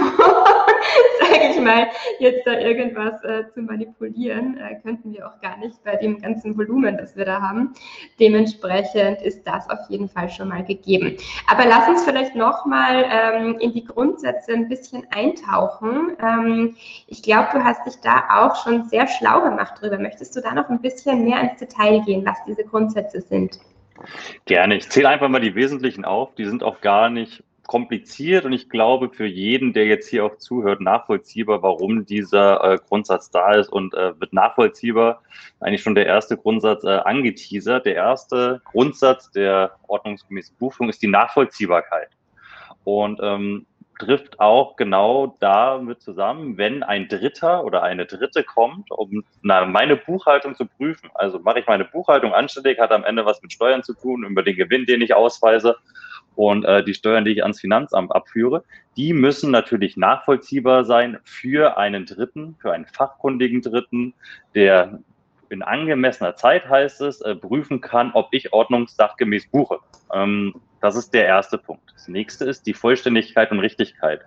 [1.36, 5.82] sage ich mal, jetzt da irgendwas äh, zu manipulieren, äh, könnten wir auch gar nicht
[5.84, 7.74] bei dem ganzen Volumen, das wir da haben.
[8.20, 11.16] Dementsprechend ist das auf jeden Fall schon mal gegeben.
[11.50, 16.16] Aber lass uns vielleicht nochmal ähm, in die Grundsätze ein bisschen eintauchen.
[16.20, 19.98] Ähm, ich glaube, du hast dich da auch schon sehr schlau gemacht drüber.
[19.98, 23.58] Möchtest du da noch ein bisschen mehr ins Detail gehen, was diese Grundsätze sind?
[24.44, 24.76] Gerne.
[24.76, 26.34] Ich zähle einfach mal die wesentlichen auf.
[26.34, 30.36] Die sind auch gar nicht kompliziert und ich glaube für jeden, der jetzt hier auch
[30.38, 35.22] zuhört, nachvollziehbar, warum dieser äh, Grundsatz da ist und äh, wird nachvollziehbar.
[35.60, 37.86] Eigentlich schon der erste Grundsatz äh, angeteasert.
[37.86, 42.08] Der erste Grundsatz der ordnungsgemäßen Buchführung ist die Nachvollziehbarkeit.
[42.84, 43.66] Und ähm,
[43.98, 49.96] trifft auch genau damit zusammen, wenn ein Dritter oder eine Dritte kommt, um na, meine
[49.96, 51.10] Buchhaltung zu prüfen.
[51.14, 54.42] Also mache ich meine Buchhaltung anständig, hat am Ende was mit Steuern zu tun, über
[54.42, 55.76] den Gewinn, den ich ausweise
[56.36, 58.62] und äh, die Steuern, die ich ans Finanzamt abführe,
[58.96, 64.14] die müssen natürlich nachvollziehbar sein für einen Dritten, für einen fachkundigen Dritten,
[64.54, 65.00] der
[65.48, 69.78] in angemessener Zeit, heißt es, äh, prüfen kann, ob ich ordnungssachgemäß buche.
[70.12, 71.82] Ähm, das ist der erste Punkt.
[71.94, 74.20] Das nächste ist die Vollständigkeit und Richtigkeit.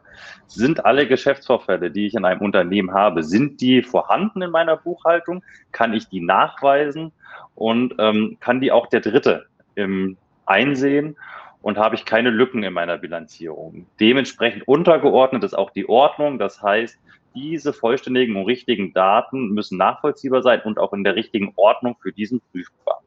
[0.47, 5.43] Sind alle Geschäftsvorfälle, die ich in einem Unternehmen habe, sind die vorhanden in meiner Buchhaltung?
[5.71, 7.11] Kann ich die nachweisen?
[7.55, 9.45] Und ähm, kann die auch der Dritte
[9.75, 11.15] im einsehen?
[11.61, 13.85] Und habe ich keine Lücken in meiner Bilanzierung.
[13.99, 16.39] Dementsprechend untergeordnet ist auch die Ordnung.
[16.39, 16.97] Das heißt,
[17.35, 22.11] diese vollständigen und richtigen Daten müssen nachvollziehbar sein und auch in der richtigen Ordnung für
[22.11, 23.01] diesen prüfbar.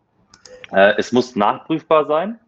[0.71, 2.39] Äh, es muss nachprüfbar sein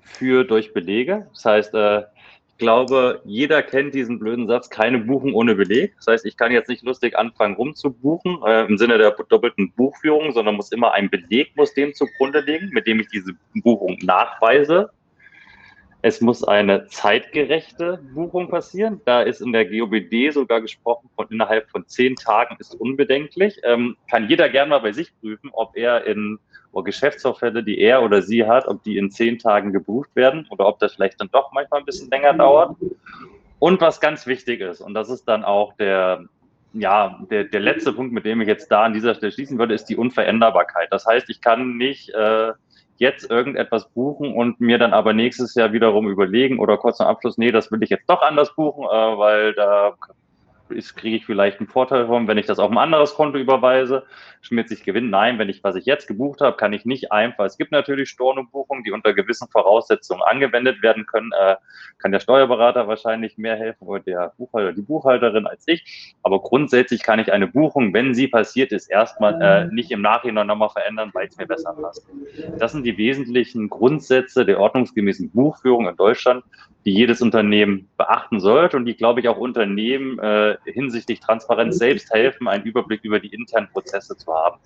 [0.00, 1.26] für durch Belege.
[1.32, 2.02] Das heißt, äh,
[2.48, 5.94] ich glaube, jeder kennt diesen blöden Satz, keine Buchung ohne Beleg.
[5.96, 10.32] Das heißt, ich kann jetzt nicht lustig anfangen rumzubuchen äh, im Sinne der doppelten Buchführung,
[10.32, 14.90] sondern muss immer ein Beleg muss dem zugrunde liegen, mit dem ich diese Buchung nachweise
[16.04, 19.00] es muss eine zeitgerechte Buchung passieren.
[19.06, 23.58] Da ist in der GOBD sogar gesprochen von innerhalb von zehn Tagen ist unbedenklich.
[23.62, 26.38] Ähm, kann jeder gerne mal bei sich prüfen, ob er in
[26.72, 30.66] oh, Geschäftsvorfälle, die er oder sie hat, ob die in zehn Tagen gebucht werden oder
[30.66, 32.76] ob das vielleicht dann doch manchmal ein bisschen länger dauert.
[33.58, 36.26] Und was ganz wichtig ist, und das ist dann auch der,
[36.74, 39.72] ja, der, der letzte Punkt, mit dem ich jetzt da an dieser Stelle schließen würde,
[39.72, 40.88] ist die Unveränderbarkeit.
[40.90, 42.52] Das heißt, ich kann nicht äh,
[42.98, 47.38] jetzt irgendetwas buchen und mir dann aber nächstes Jahr wiederum überlegen oder kurz nach Abschluss,
[47.38, 49.94] nee, das will ich jetzt doch anders buchen, äh, weil da
[50.68, 54.04] kriege ich vielleicht einen Vorteil von, wenn ich das auf ein anderes Konto überweise,
[54.40, 55.10] schmiert sich Gewinn.
[55.10, 57.44] Nein, wenn ich, was ich jetzt gebucht habe, kann ich nicht einfach.
[57.44, 61.32] Es gibt natürlich Stornobuchungen, die unter gewissen Voraussetzungen angewendet werden können.
[61.32, 61.56] Äh,
[61.98, 66.14] kann der Steuerberater wahrscheinlich mehr helfen oder der Buchhalter, die Buchhalterin als ich.
[66.22, 70.46] Aber grundsätzlich kann ich eine Buchung, wenn sie passiert ist, erstmal äh, nicht im Nachhinein
[70.46, 72.06] nochmal verändern, weil es mir besser passt.
[72.58, 76.44] Das sind die wesentlichen Grundsätze der ordnungsgemäßen Buchführung in Deutschland
[76.84, 82.10] die jedes Unternehmen beachten sollte und die, glaube ich, auch Unternehmen äh, hinsichtlich Transparenz selbst
[82.10, 84.60] helfen, einen Überblick über die internen Prozesse zu haben.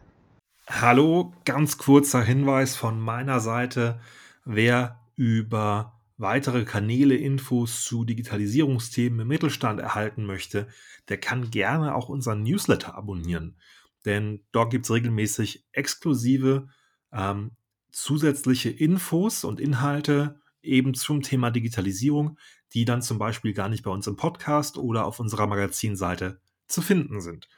[0.69, 4.01] Hallo, ganz kurzer Hinweis von meiner Seite.
[4.45, 10.69] Wer über weitere Kanäle, Infos zu Digitalisierungsthemen im Mittelstand erhalten möchte,
[11.09, 13.57] der kann gerne auch unseren Newsletter abonnieren.
[14.05, 16.69] Denn dort gibt es regelmäßig exklusive
[17.13, 17.53] ähm,
[17.91, 22.39] zusätzliche Infos und Inhalte eben zum Thema Digitalisierung,
[22.75, 26.83] die dann zum Beispiel gar nicht bei uns im Podcast oder auf unserer Magazinseite zu
[26.83, 27.49] finden sind.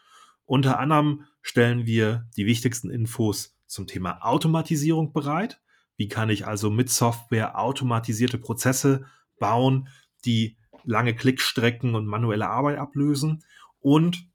[0.44, 5.60] Unter anderem stellen wir die wichtigsten Infos zum Thema Automatisierung bereit.
[5.96, 9.04] Wie kann ich also mit Software automatisierte Prozesse
[9.38, 9.88] bauen,
[10.24, 13.44] die lange Klickstrecken und manuelle Arbeit ablösen?
[13.80, 14.26] Und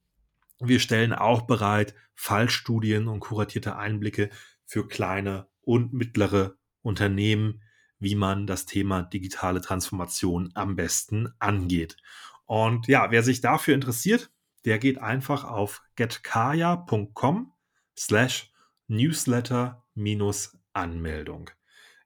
[0.60, 4.30] wir stellen auch bereit Fallstudien und kuratierte Einblicke
[4.66, 7.62] für kleine und mittlere Unternehmen,
[8.00, 11.98] wie man das Thema digitale Transformation am besten angeht.
[12.46, 14.32] Und ja, wer sich dafür interessiert,
[14.66, 17.52] der geht einfach auf getkaya.com
[17.98, 18.52] slash
[18.88, 21.50] newsletter-anmeldung.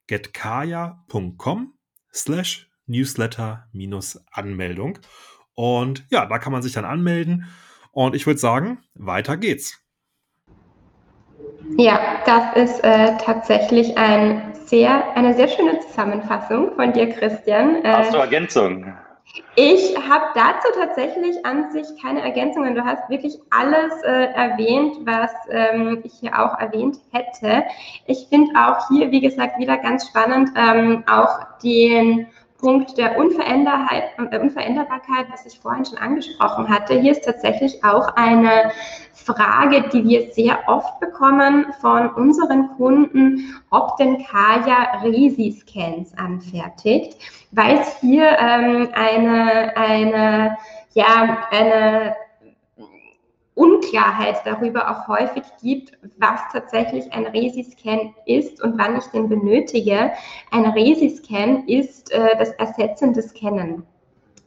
[0.08, 1.74] getkaya.com
[2.14, 5.00] slash newsletter-anmeldung.
[5.54, 7.48] Und ja, da kann man sich dann anmelden.
[7.92, 9.80] Und ich würde sagen, weiter geht's.
[11.78, 17.84] Ja, das ist äh, tatsächlich ein sehr, eine sehr schöne Zusammenfassung von dir, Christian.
[17.84, 18.96] Äh, Hast du Ergänzungen?
[19.56, 22.76] Ich habe dazu tatsächlich an sich keine Ergänzungen.
[22.76, 27.64] Du hast wirklich alles äh, erwähnt, was ähm, ich hier auch erwähnt hätte.
[28.08, 32.28] Ich finde auch hier, wie gesagt, wieder ganz spannend, ähm, auch den
[32.60, 37.00] Punkt der äh, Unveränderbarkeit, was ich vorhin schon angesprochen hatte.
[37.00, 38.72] Hier ist tatsächlich auch eine
[39.14, 47.18] Frage, die wir sehr oft bekommen von unseren Kunden, ob denn Kaya Resi-Scans anfertigt,
[47.52, 50.58] weil es hier ähm, eine, eine,
[50.94, 52.16] ja, eine
[53.60, 60.12] Unklarheit darüber auch häufig gibt, was tatsächlich ein Resi-Scan ist und wann ich den benötige.
[60.52, 63.84] Ein Resi-Scan ist äh, das ersetzende Scannen.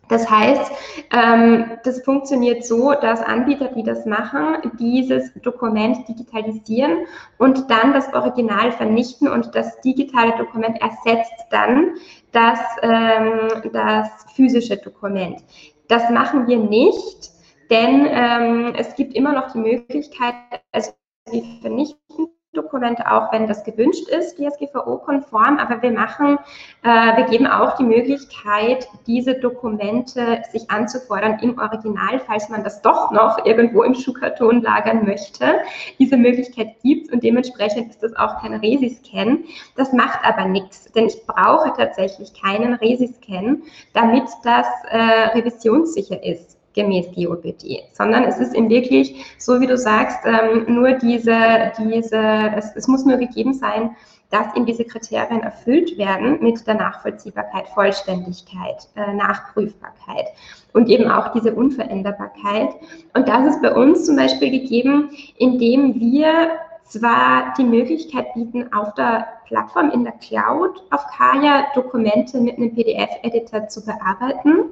[0.08, 0.72] Das heißt,
[1.12, 7.06] ähm, das funktioniert so, dass Anbieter, die das machen, dieses Dokument digitalisieren
[7.38, 11.94] und dann das Original vernichten und das digitale Dokument ersetzt dann
[12.32, 15.42] das, ähm, das physische Dokument.
[15.88, 17.30] Das machen wir nicht,
[17.72, 20.34] denn ähm, es gibt immer noch die Möglichkeit,
[20.72, 20.92] also
[21.30, 26.38] wir vernichten Dokumente auch, wenn das gewünscht ist, DSGVO-konform, aber wir machen,
[26.82, 32.82] äh, wir geben auch die Möglichkeit, diese Dokumente sich anzufordern im Original, falls man das
[32.82, 35.60] doch noch irgendwo im Schuhkarton lagern möchte.
[35.98, 39.44] Diese Möglichkeit gibt es und dementsprechend ist das auch kein Resi-Scan.
[39.76, 43.62] Das macht aber nichts, denn ich brauche tatsächlich keinen Resi-Scan,
[43.94, 44.98] damit das äh,
[45.34, 50.92] revisionssicher ist gemäß GOBD, sondern es ist eben wirklich, so wie du sagst, ähm, nur
[50.92, 53.96] diese, diese es, es muss nur gegeben sein,
[54.30, 60.26] dass eben diese Kriterien erfüllt werden mit der Nachvollziehbarkeit, Vollständigkeit, äh, Nachprüfbarkeit
[60.72, 62.70] und eben auch diese Unveränderbarkeit.
[63.14, 66.50] Und das ist bei uns zum Beispiel gegeben, indem wir
[66.88, 72.74] zwar die Möglichkeit bieten, auf der Plattform in der Cloud auf Kaya Dokumente mit einem
[72.74, 74.70] PDF-Editor zu bearbeiten,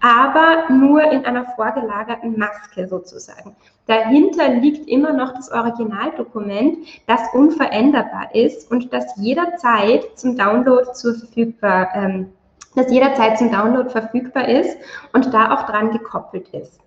[0.00, 3.54] aber nur in einer vorgelagerten Maske sozusagen.
[3.86, 11.14] Dahinter liegt immer noch das Originaldokument, das unveränderbar ist und das jederzeit zum Download zur
[11.14, 12.32] verfügbar, ähm,
[12.74, 14.78] das jederzeit zum Download verfügbar ist
[15.12, 16.78] und da auch dran gekoppelt ist.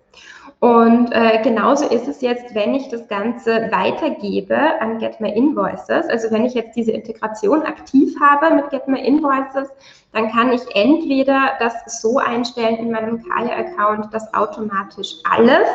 [0.60, 6.08] Und äh, genauso ist es jetzt, wenn ich das Ganze weitergebe an Get My Invoices.
[6.08, 9.68] Also wenn ich jetzt diese Integration aktiv habe mit Get My Invoices,
[10.12, 15.68] dann kann ich entweder das so einstellen in meinem Kaya-Account, dass automatisch alles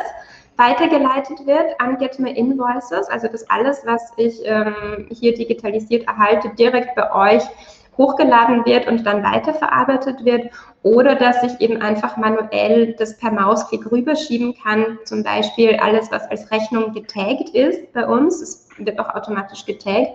[0.56, 6.50] weitergeleitet wird an Get My Invoices, also dass alles, was ich ähm, hier digitalisiert erhalte,
[6.50, 7.42] direkt bei euch
[8.00, 10.50] hochgeladen wird und dann weiterverarbeitet wird
[10.82, 14.98] oder dass ich eben einfach manuell das per Mausklick rüberschieben kann.
[15.04, 20.12] Zum Beispiel alles, was als Rechnung getaggt ist bei uns, es wird auch automatisch getaggt,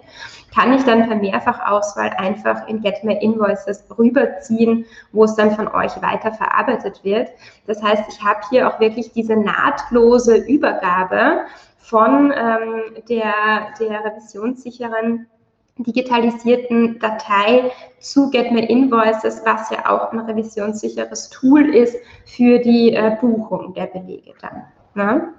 [0.54, 5.68] kann ich dann per Mehrfachauswahl einfach in Get My Invoices rüberziehen, wo es dann von
[5.68, 7.30] euch weiterverarbeitet wird.
[7.68, 11.42] Das heißt, ich habe hier auch wirklich diese nahtlose Übergabe
[11.78, 15.28] von ähm, der, der revisionssicheren
[15.78, 22.94] digitalisierten Datei zu Get My Invoices, was ja auch ein revisionssicheres Tool ist für die
[22.94, 24.64] äh, Buchung der Belege dann.
[24.94, 25.34] Ne?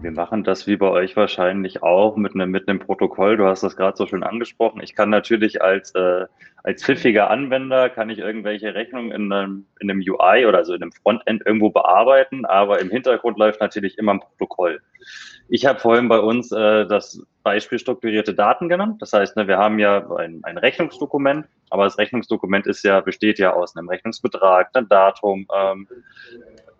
[0.00, 3.36] Wir machen das wie bei euch wahrscheinlich auch mit einem, mit einem Protokoll.
[3.36, 4.80] Du hast das gerade so schön angesprochen.
[4.82, 6.26] Ich kann natürlich als, äh,
[6.62, 10.82] als pfiffiger Anwender, kann ich irgendwelche Rechnungen in einem, in einem UI oder also in
[10.82, 14.80] einem Frontend irgendwo bearbeiten, aber im Hintergrund läuft natürlich immer ein Protokoll.
[15.48, 19.00] Ich habe vorhin bei uns äh, das Beispiel strukturierte Daten genannt.
[19.00, 23.38] Das heißt, ne, wir haben ja ein, ein Rechnungsdokument, aber das Rechnungsdokument ist ja, besteht
[23.38, 25.86] ja aus einem Rechnungsbetrag, einem Datum, ähm,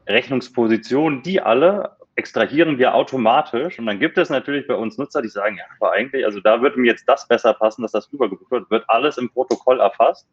[0.09, 3.79] Rechnungsposition, die alle extrahieren wir automatisch.
[3.79, 6.61] Und dann gibt es natürlich bei uns Nutzer, die sagen, ja, aber eigentlich, also da
[6.61, 10.29] würde mir jetzt das besser passen, dass das rübergebucht wird, wird alles im Protokoll erfasst.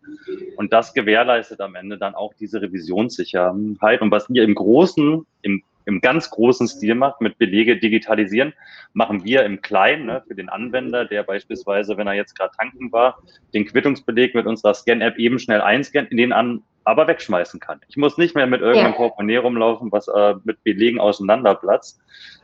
[0.58, 4.02] Und das gewährleistet am Ende dann auch diese Revisionssicherheit.
[4.02, 8.54] Und was wir im Großen, im, im ganz großen Stil macht, mit Belege digitalisieren,
[8.94, 12.92] machen wir im Kleinen ne, für den Anwender, der beispielsweise, wenn er jetzt gerade tanken
[12.92, 13.18] war,
[13.54, 17.82] den Quittungsbeleg mit unserer Scan-App eben schnell einscannt, in den an aber wegschmeißen kann.
[17.90, 18.98] Ich muss nicht mehr mit irgendeinem ja.
[18.98, 22.00] Portemonnaie rumlaufen, was äh, mit Belegen auseinanderplatzt,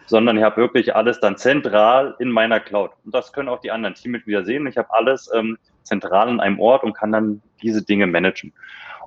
[0.06, 2.92] sondern ich habe wirklich alles dann zentral in meiner Cloud.
[3.06, 4.68] Und das können auch die anderen Teammitglieder sehen.
[4.68, 8.54] Ich habe alles ähm, zentral in einem Ort und kann dann diese Dinge managen.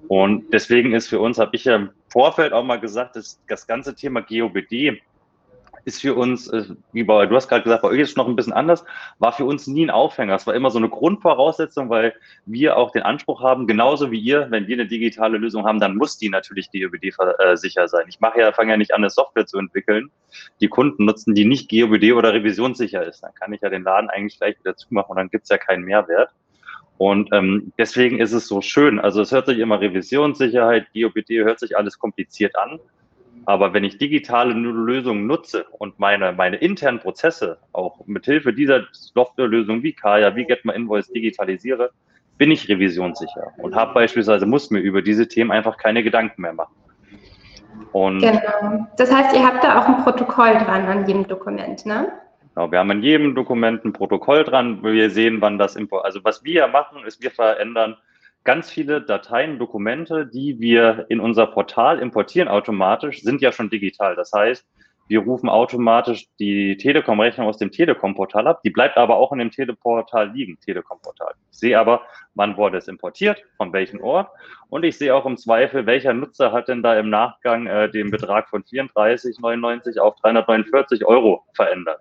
[0.09, 3.67] Und deswegen ist für uns, habe ich ja im Vorfeld auch mal gesagt, dass das
[3.67, 5.01] ganze Thema GOBD
[5.87, 8.27] ist für uns, äh, wie bei, du hast gerade gesagt, bei euch ist es noch
[8.27, 8.85] ein bisschen anders,
[9.21, 10.35] war für uns nie ein Aufhänger.
[10.35, 12.13] Es war immer so eine Grundvoraussetzung, weil
[12.45, 15.97] wir auch den Anspruch haben, genauso wie ihr, wenn wir eine digitale Lösung haben, dann
[15.97, 18.07] muss die natürlich GOBD äh, sicher sein.
[18.09, 20.11] Ich mache ja, fange ja nicht an, eine Software zu entwickeln.
[20.61, 23.23] Die Kunden nutzen, die nicht GOBD oder revisionssicher ist.
[23.23, 25.59] Dann kann ich ja den Laden eigentlich gleich wieder zumachen und dann gibt es ja
[25.59, 26.31] keinen Mehrwert.
[26.99, 28.99] Und ähm, deswegen ist es so schön.
[28.99, 32.79] Also es hört sich immer Revisionssicherheit, GOBD hört sich alles kompliziert an.
[33.45, 38.85] Aber wenn ich digitale Lösungen nutze und meine, meine internen Prozesse auch mit Hilfe dieser
[38.93, 41.91] Softwarelösung wie Kaya, wie Get My Invoice digitalisiere,
[42.39, 46.53] bin ich revisionssicher und habe beispielsweise, muss mir über diese Themen einfach keine Gedanken mehr
[46.53, 46.75] machen.
[47.93, 48.87] Und genau.
[48.97, 52.13] Das heißt, ihr habt da auch ein Protokoll dran an jedem Dokument, ne?
[52.57, 56.07] Genau, wir haben in jedem Dokument ein Protokoll dran, wo wir sehen, wann das Import.
[56.07, 57.99] Also was wir machen, ist, wir verändern
[58.45, 64.17] ganz viele Dateien, Dokumente, die wir in unser Portal importieren automatisch, sind ja schon digital.
[64.17, 64.67] Das heißt,
[65.07, 68.63] wir rufen automatisch die Telekom-Rechnung aus dem Telekom-Portal ab.
[68.65, 71.35] Die bleibt aber auch in dem Teleportal liegen, Telekom-Portal.
[71.53, 72.01] Ich sehe aber,
[72.37, 74.31] wann wurde es importiert, von welchem Ort.
[74.71, 78.11] Und ich sehe auch im Zweifel, welcher Nutzer hat denn da im Nachgang äh, den
[78.11, 82.01] Betrag von 34,99 auf 349 Euro verändert.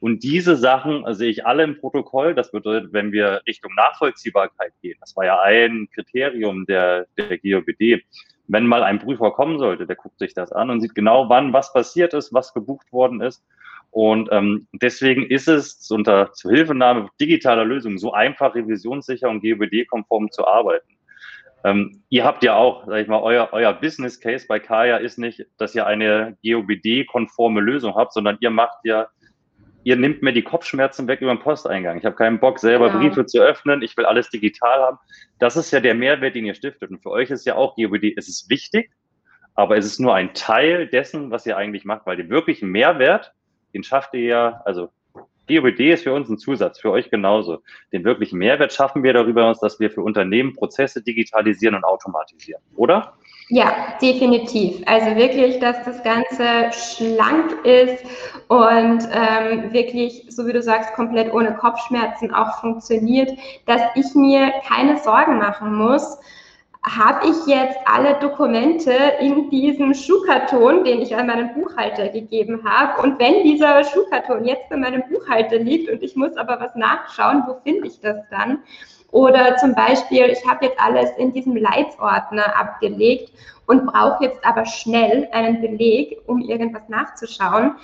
[0.00, 2.34] Und diese Sachen sehe ich alle im Protokoll.
[2.34, 8.04] Das bedeutet, wenn wir Richtung Nachvollziehbarkeit gehen, das war ja ein Kriterium der, der GOBD,
[8.48, 11.52] wenn mal ein Prüfer kommen sollte, der guckt sich das an und sieht genau, wann
[11.52, 13.44] was passiert ist, was gebucht worden ist.
[13.90, 20.46] Und ähm, deswegen ist es unter Zuhilfenahme digitaler Lösungen so einfach, revisionssicher und GOBD-konform zu
[20.46, 20.96] arbeiten.
[21.64, 25.18] Ähm, ihr habt ja auch, sag ich mal, euer, euer Business Case bei Kaya ist
[25.18, 29.08] nicht, dass ihr eine GOBD-konforme Lösung habt, sondern ihr macht ja
[29.86, 31.96] ihr nehmt mir die Kopfschmerzen weg über den Posteingang.
[31.96, 32.96] Ich habe keinen Bock, selber ja.
[32.96, 33.82] Briefe zu öffnen.
[33.82, 34.98] Ich will alles digital haben.
[35.38, 36.90] Das ist ja der Mehrwert, den ihr stiftet.
[36.90, 38.90] Und für euch ist ja auch GOBD, es ist wichtig,
[39.54, 43.32] aber es ist nur ein Teil dessen, was ihr eigentlich macht, weil den wirklichen Mehrwert,
[43.74, 44.88] den schafft ihr ja, also
[45.48, 47.58] GOBD ist für uns ein Zusatz, für euch genauso.
[47.92, 53.14] Den wirklichen Mehrwert schaffen wir darüber, dass wir für Unternehmen Prozesse digitalisieren und automatisieren, oder?
[53.48, 54.82] Ja, definitiv.
[54.86, 58.04] Also wirklich, dass das Ganze schlank ist
[58.48, 63.30] und ähm, wirklich, so wie du sagst, komplett ohne Kopfschmerzen auch funktioniert,
[63.66, 66.18] dass ich mir keine Sorgen machen muss,
[66.88, 73.02] habe ich jetzt alle Dokumente in diesem Schuhkarton, den ich an meinen Buchhalter gegeben habe.
[73.02, 77.42] Und wenn dieser Schuhkarton jetzt bei meinem Buchhalter liegt und ich muss aber was nachschauen,
[77.46, 78.60] wo finde ich das dann?
[79.10, 83.32] Oder zum Beispiel, ich habe jetzt alles in diesem Leitsordner abgelegt
[83.66, 87.74] und brauche jetzt aber schnell einen Beleg, um irgendwas nachzuschauen.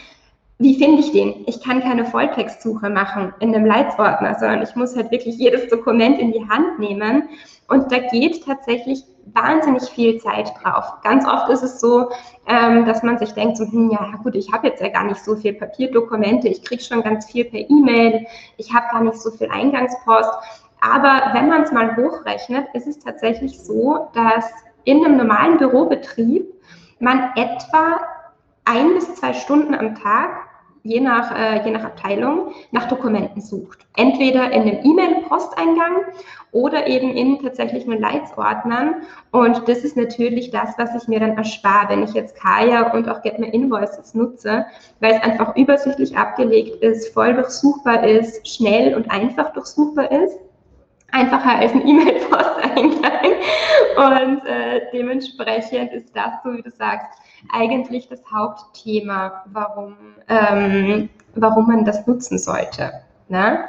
[0.58, 1.44] Wie finde ich den?
[1.46, 6.18] Ich kann keine Volltextsuche machen in einem Leitsordner, sondern ich muss halt wirklich jedes Dokument
[6.18, 7.28] in die Hand nehmen.
[7.68, 10.84] Und da geht tatsächlich wahnsinnig viel Zeit drauf.
[11.02, 12.10] Ganz oft ist es so,
[12.46, 15.24] ähm, dass man sich denkt, so, hm, ja gut, ich habe jetzt ja gar nicht
[15.24, 19.30] so viel Papierdokumente, ich kriege schon ganz viel per E-Mail, ich habe gar nicht so
[19.30, 20.30] viel Eingangspost.
[20.80, 24.50] Aber wenn man es mal hochrechnet, ist es tatsächlich so, dass
[24.84, 26.44] in einem normalen Bürobetrieb
[26.98, 28.00] man etwa
[28.64, 30.41] ein bis zwei Stunden am Tag,
[30.82, 33.86] je nach, äh, je nach Abteilung, nach Dokumenten sucht.
[33.96, 35.96] Entweder in einem E-Mail-Posteingang
[36.50, 39.02] oder eben in tatsächlichen Leitsordnern.
[39.30, 43.08] Und das ist natürlich das, was ich mir dann erspare, wenn ich jetzt Kaya und
[43.08, 44.66] auch Get My Invoices nutze,
[45.00, 50.38] weil es einfach übersichtlich abgelegt ist, voll durchsuchbar ist, schnell und einfach durchsuchbar ist
[51.12, 53.32] einfacher als ein E-Mail-Posteingang.
[53.96, 59.96] Und äh, dementsprechend ist das, so wie du sagst, eigentlich das Hauptthema, warum,
[60.28, 62.92] ähm, warum man das nutzen sollte.
[63.28, 63.64] Ne?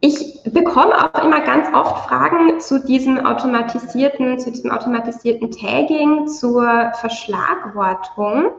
[0.00, 6.90] Ich bekomme auch immer ganz oft Fragen zu diesem automatisierten, zu diesem automatisierten Tagging, zur
[6.94, 8.52] Verschlagwortung.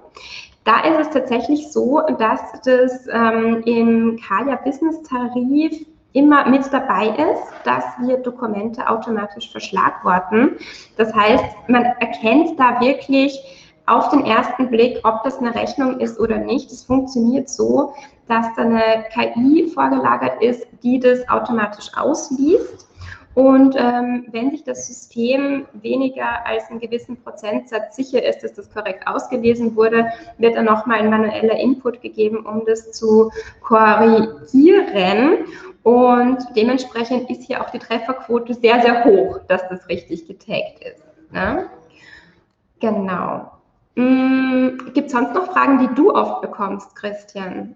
[0.65, 7.07] Da ist es tatsächlich so, dass das ähm, im Kaya Business Tarif immer mit dabei
[7.07, 10.57] ist, dass wir Dokumente automatisch verschlagworten.
[10.97, 13.39] Das heißt, man erkennt da wirklich
[13.85, 16.71] auf den ersten Blick, ob das eine Rechnung ist oder nicht.
[16.71, 17.93] Es funktioniert so,
[18.27, 22.87] dass da eine KI vorgelagert ist, die das automatisch ausliest.
[23.33, 28.69] Und ähm, wenn sich das System weniger als einen gewissen Prozentsatz sicher ist, dass das
[28.69, 35.45] korrekt ausgelesen wurde, wird dann nochmal ein manueller Input gegeben, um das zu korrigieren.
[35.83, 41.31] Und dementsprechend ist hier auch die Trefferquote sehr, sehr hoch, dass das richtig getaggt ist.
[41.31, 41.67] Ne?
[42.81, 43.49] Genau.
[43.95, 47.75] Hm, Gibt es sonst noch Fragen, die du oft bekommst, Christian?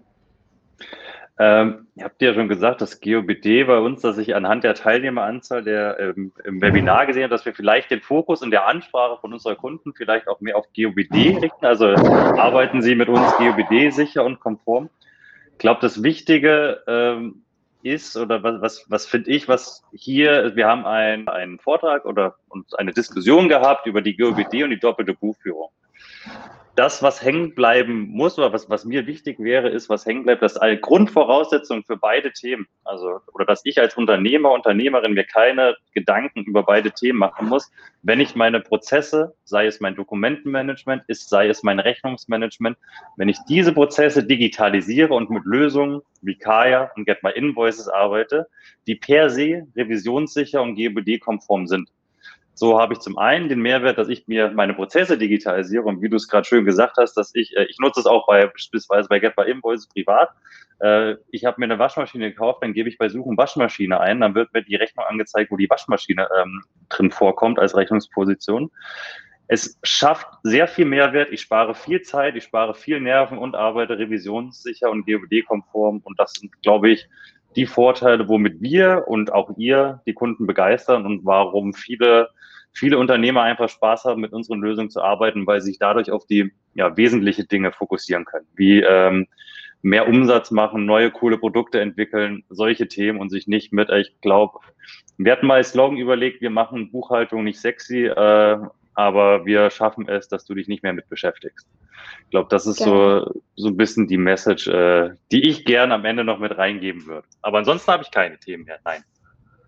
[1.38, 5.62] Ähm, ihr habt ja schon gesagt, das GOBD bei uns, dass ich anhand der Teilnehmeranzahl
[5.62, 9.34] der, ähm, im Webinar gesehen habe, dass wir vielleicht den Fokus in der Ansprache von
[9.34, 11.66] unserer Kunden vielleicht auch mehr auf GOBD richten.
[11.66, 14.88] Also arbeiten Sie mit uns GOBD sicher und konform.
[15.52, 17.42] Ich glaube, das Wichtige ähm,
[17.82, 22.36] ist oder was, was, was finde ich, was hier, wir haben ein, einen Vortrag oder
[22.78, 25.68] eine Diskussion gehabt über die GOBD und die doppelte Buchführung
[26.76, 30.42] das, was hängen bleiben muss oder was, was mir wichtig wäre, ist, was hängen bleibt,
[30.42, 35.74] dass eine Grundvoraussetzung für beide Themen, also, oder dass ich als Unternehmer, Unternehmerin mir keine
[35.94, 37.72] Gedanken über beide Themen machen muss,
[38.02, 42.76] wenn ich meine Prozesse, sei es mein Dokumentenmanagement, ist, sei es mein Rechnungsmanagement,
[43.16, 48.48] wenn ich diese Prozesse digitalisiere und mit Lösungen wie Kaya und Get My Invoices arbeite,
[48.86, 51.90] die per se revisionssicher und GBD-konform sind.
[52.58, 56.08] So habe ich zum einen den Mehrwert, dass ich mir meine Prozesse digitalisiere und wie
[56.08, 59.10] du es gerade schön gesagt hast, dass ich, äh, ich nutze es auch bei beispielsweise
[59.10, 60.30] bei Get by Invoice privat.
[60.80, 64.34] Äh, ich habe mir eine Waschmaschine gekauft, dann gebe ich bei Suchen Waschmaschine ein, dann
[64.34, 68.70] wird mir die Rechnung angezeigt, wo die Waschmaschine ähm, drin vorkommt als Rechnungsposition.
[69.48, 73.98] Es schafft sehr viel Mehrwert, ich spare viel Zeit, ich spare viel Nerven und arbeite
[73.98, 77.06] revisionssicher und GOBD-konform und das sind, glaube ich,
[77.56, 82.30] die Vorteile, womit wir und auch ihr die Kunden begeistern und warum viele,
[82.76, 86.26] viele Unternehmer einfach Spaß haben, mit unseren Lösungen zu arbeiten, weil sie sich dadurch auf
[86.26, 89.26] die ja, wesentliche Dinge fokussieren können, wie ähm,
[89.82, 94.58] mehr Umsatz machen, neue coole Produkte entwickeln, solche Themen und sich nicht mit, ich glaube,
[95.16, 98.58] wir hatten mal Slogan überlegt, wir machen Buchhaltung nicht sexy, äh,
[98.94, 101.66] aber wir schaffen es, dass du dich nicht mehr mit beschäftigst.
[102.24, 106.04] Ich glaube, das ist so, so ein bisschen die Message, äh, die ich gern am
[106.04, 107.26] Ende noch mit reingeben würde.
[107.42, 108.78] Aber ansonsten habe ich keine Themen mehr.
[108.84, 109.02] Nein.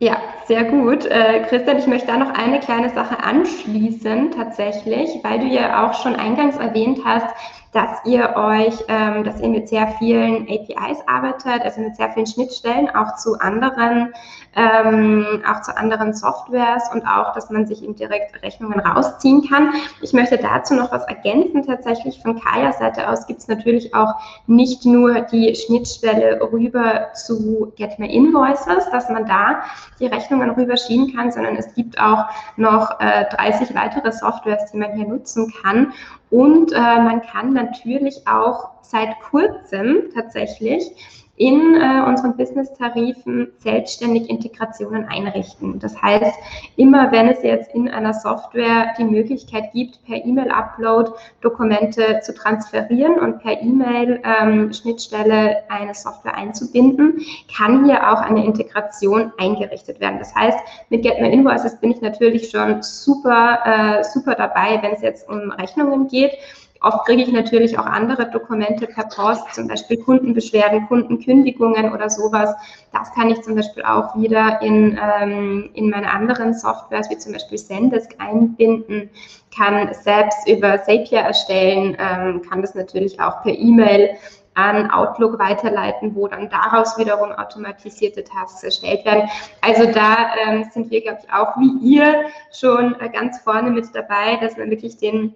[0.01, 1.07] Ja, sehr gut.
[1.07, 5.95] Äh, Christian, ich möchte da noch eine kleine Sache anschließen, tatsächlich, weil du ja auch
[5.95, 7.27] schon eingangs erwähnt hast,
[7.73, 12.27] dass ihr euch, ähm, dass ihr mit sehr vielen APIs arbeitet, also mit sehr vielen
[12.27, 14.15] Schnittstellen, auch zu anderen,
[14.57, 19.75] ähm, auch zu anderen Softwares und auch, dass man sich eben direkt Rechnungen rausziehen kann.
[20.01, 21.67] Ich möchte dazu noch was ergänzen.
[21.67, 24.15] Tatsächlich von Kajas Seite aus gibt es natürlich auch
[24.47, 29.61] nicht nur die Schnittstelle rüber zu Get My Invoices, dass man da
[30.01, 32.25] die Rechnungen rüberschieben kann, sondern es gibt auch
[32.57, 35.93] noch äh, 30 weitere Softwares, die man hier nutzen kann.
[36.31, 40.93] Und äh, man kann natürlich auch seit kurzem tatsächlich
[41.39, 45.79] in äh, unseren Business-Tarifen selbstständig Integrationen einrichten.
[45.79, 46.35] Das heißt,
[46.77, 53.19] immer wenn es jetzt in einer Software die Möglichkeit gibt, per E-Mail-Upload Dokumente zu transferieren
[53.21, 57.21] und per E-Mail-Schnittstelle ähm, eine Software einzubinden,
[57.57, 60.19] kann hier auch eine Integration eingerichtet werden.
[60.19, 60.59] Das heißt,
[60.91, 65.29] mit Get My Invoices bin ich natürlich schon super, äh, super dabei, wenn es jetzt
[65.29, 66.33] um Rechnungen geht.
[66.81, 72.55] Oft kriege ich natürlich auch andere Dokumente per Post, zum Beispiel Kundenbeschwerden, Kundenkündigungen oder sowas.
[72.93, 77.33] Das kann ich zum Beispiel auch wieder in, ähm, in meine anderen Softwares, wie zum
[77.33, 79.11] Beispiel Zendesk, einbinden,
[79.57, 84.17] kann selbst über Zapier erstellen, ähm, kann das natürlich auch per E-Mail
[84.59, 89.29] an Outlook weiterleiten, wo dann daraus wiederum automatisierte Tasks erstellt werden.
[89.61, 93.87] Also da ähm, sind wir, glaube ich, auch wie ihr schon äh, ganz vorne mit
[93.95, 95.35] dabei, dass man wirklich den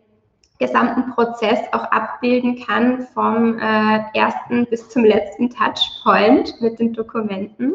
[0.62, 7.74] gesamten Prozess auch abbilden kann, vom äh, ersten bis zum letzten Touchpoint mit den Dokumenten.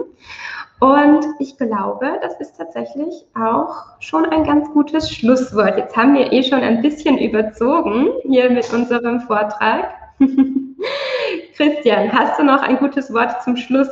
[0.80, 5.78] Und ich glaube, das ist tatsächlich auch schon ein ganz gutes Schlusswort.
[5.78, 9.90] Jetzt haben wir eh schon ein bisschen überzogen hier mit unserem Vortrag.
[11.56, 13.90] Christian, hast du noch ein gutes Wort zum Schluss?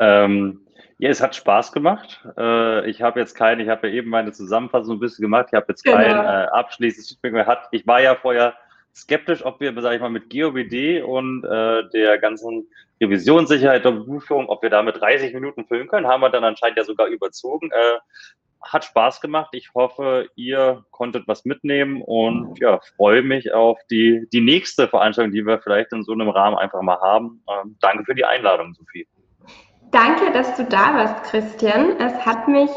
[0.00, 0.60] Ähm,
[0.98, 2.20] ja, es hat Spaß gemacht.
[2.36, 5.46] Äh, ich habe jetzt kein, ich habe ja eben meine Zusammenfassung ein bisschen gemacht.
[5.48, 5.96] Ich habe jetzt genau.
[5.96, 7.46] kein äh, abschließendes Feedback mehr.
[7.46, 8.54] Hat, ich war ja vorher
[8.94, 12.66] skeptisch, ob wir, sage ich mal, mit GOBD und äh, der ganzen
[13.00, 16.08] Revisionssicherheit der Buchführung, ob wir da mit 30 Minuten füllen können.
[16.08, 17.70] Haben wir dann anscheinend ja sogar überzogen.
[17.70, 17.98] Äh,
[18.60, 19.50] hat Spaß gemacht.
[19.52, 25.32] Ich hoffe, ihr konntet was mitnehmen und ja, freue mich auf die, die nächste Veranstaltung,
[25.32, 27.44] die wir vielleicht in so einem Rahmen einfach mal haben.
[27.48, 29.06] Ähm, danke für die Einladung, Sophie.
[29.90, 31.98] Danke, dass du da warst, Christian.
[31.98, 32.70] Es hat mich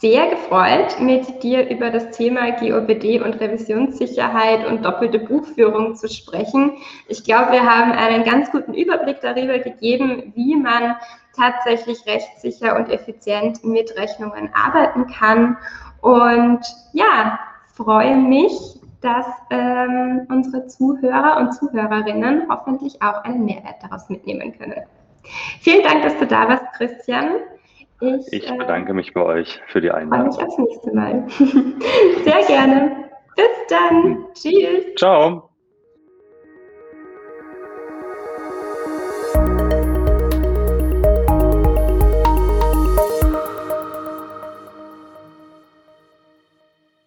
[0.00, 6.72] sehr gefreut, mit dir über das Thema GOBD und Revisionssicherheit und doppelte Buchführung zu sprechen.
[7.08, 10.96] Ich glaube, wir haben einen ganz guten Überblick darüber gegeben, wie man
[11.36, 15.56] tatsächlich rechtssicher und effizient mit Rechnungen arbeiten kann.
[16.00, 16.60] Und
[16.92, 17.38] ja,
[17.74, 18.52] freue mich,
[19.00, 24.84] dass ähm, unsere Zuhörer und Zuhörerinnen hoffentlich auch einen Mehrwert daraus mitnehmen können.
[25.60, 27.40] Vielen Dank, dass du da warst, Christian.
[28.00, 30.32] Ich, ich äh, bedanke äh, mich bei euch für die Einladung.
[30.32, 31.26] Freue mich aufs nächste Mal.
[32.24, 33.10] Sehr gerne.
[33.36, 34.02] Bis dann.
[34.02, 34.26] Hm.
[34.34, 34.94] Tschüss.
[34.96, 35.50] Ciao.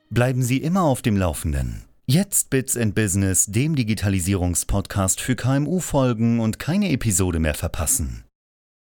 [0.10, 1.86] Bleiben Sie immer auf dem Laufenden.
[2.14, 8.24] Jetzt Bits and Business, dem Digitalisierungspodcast für KMU folgen und keine Episode mehr verpassen.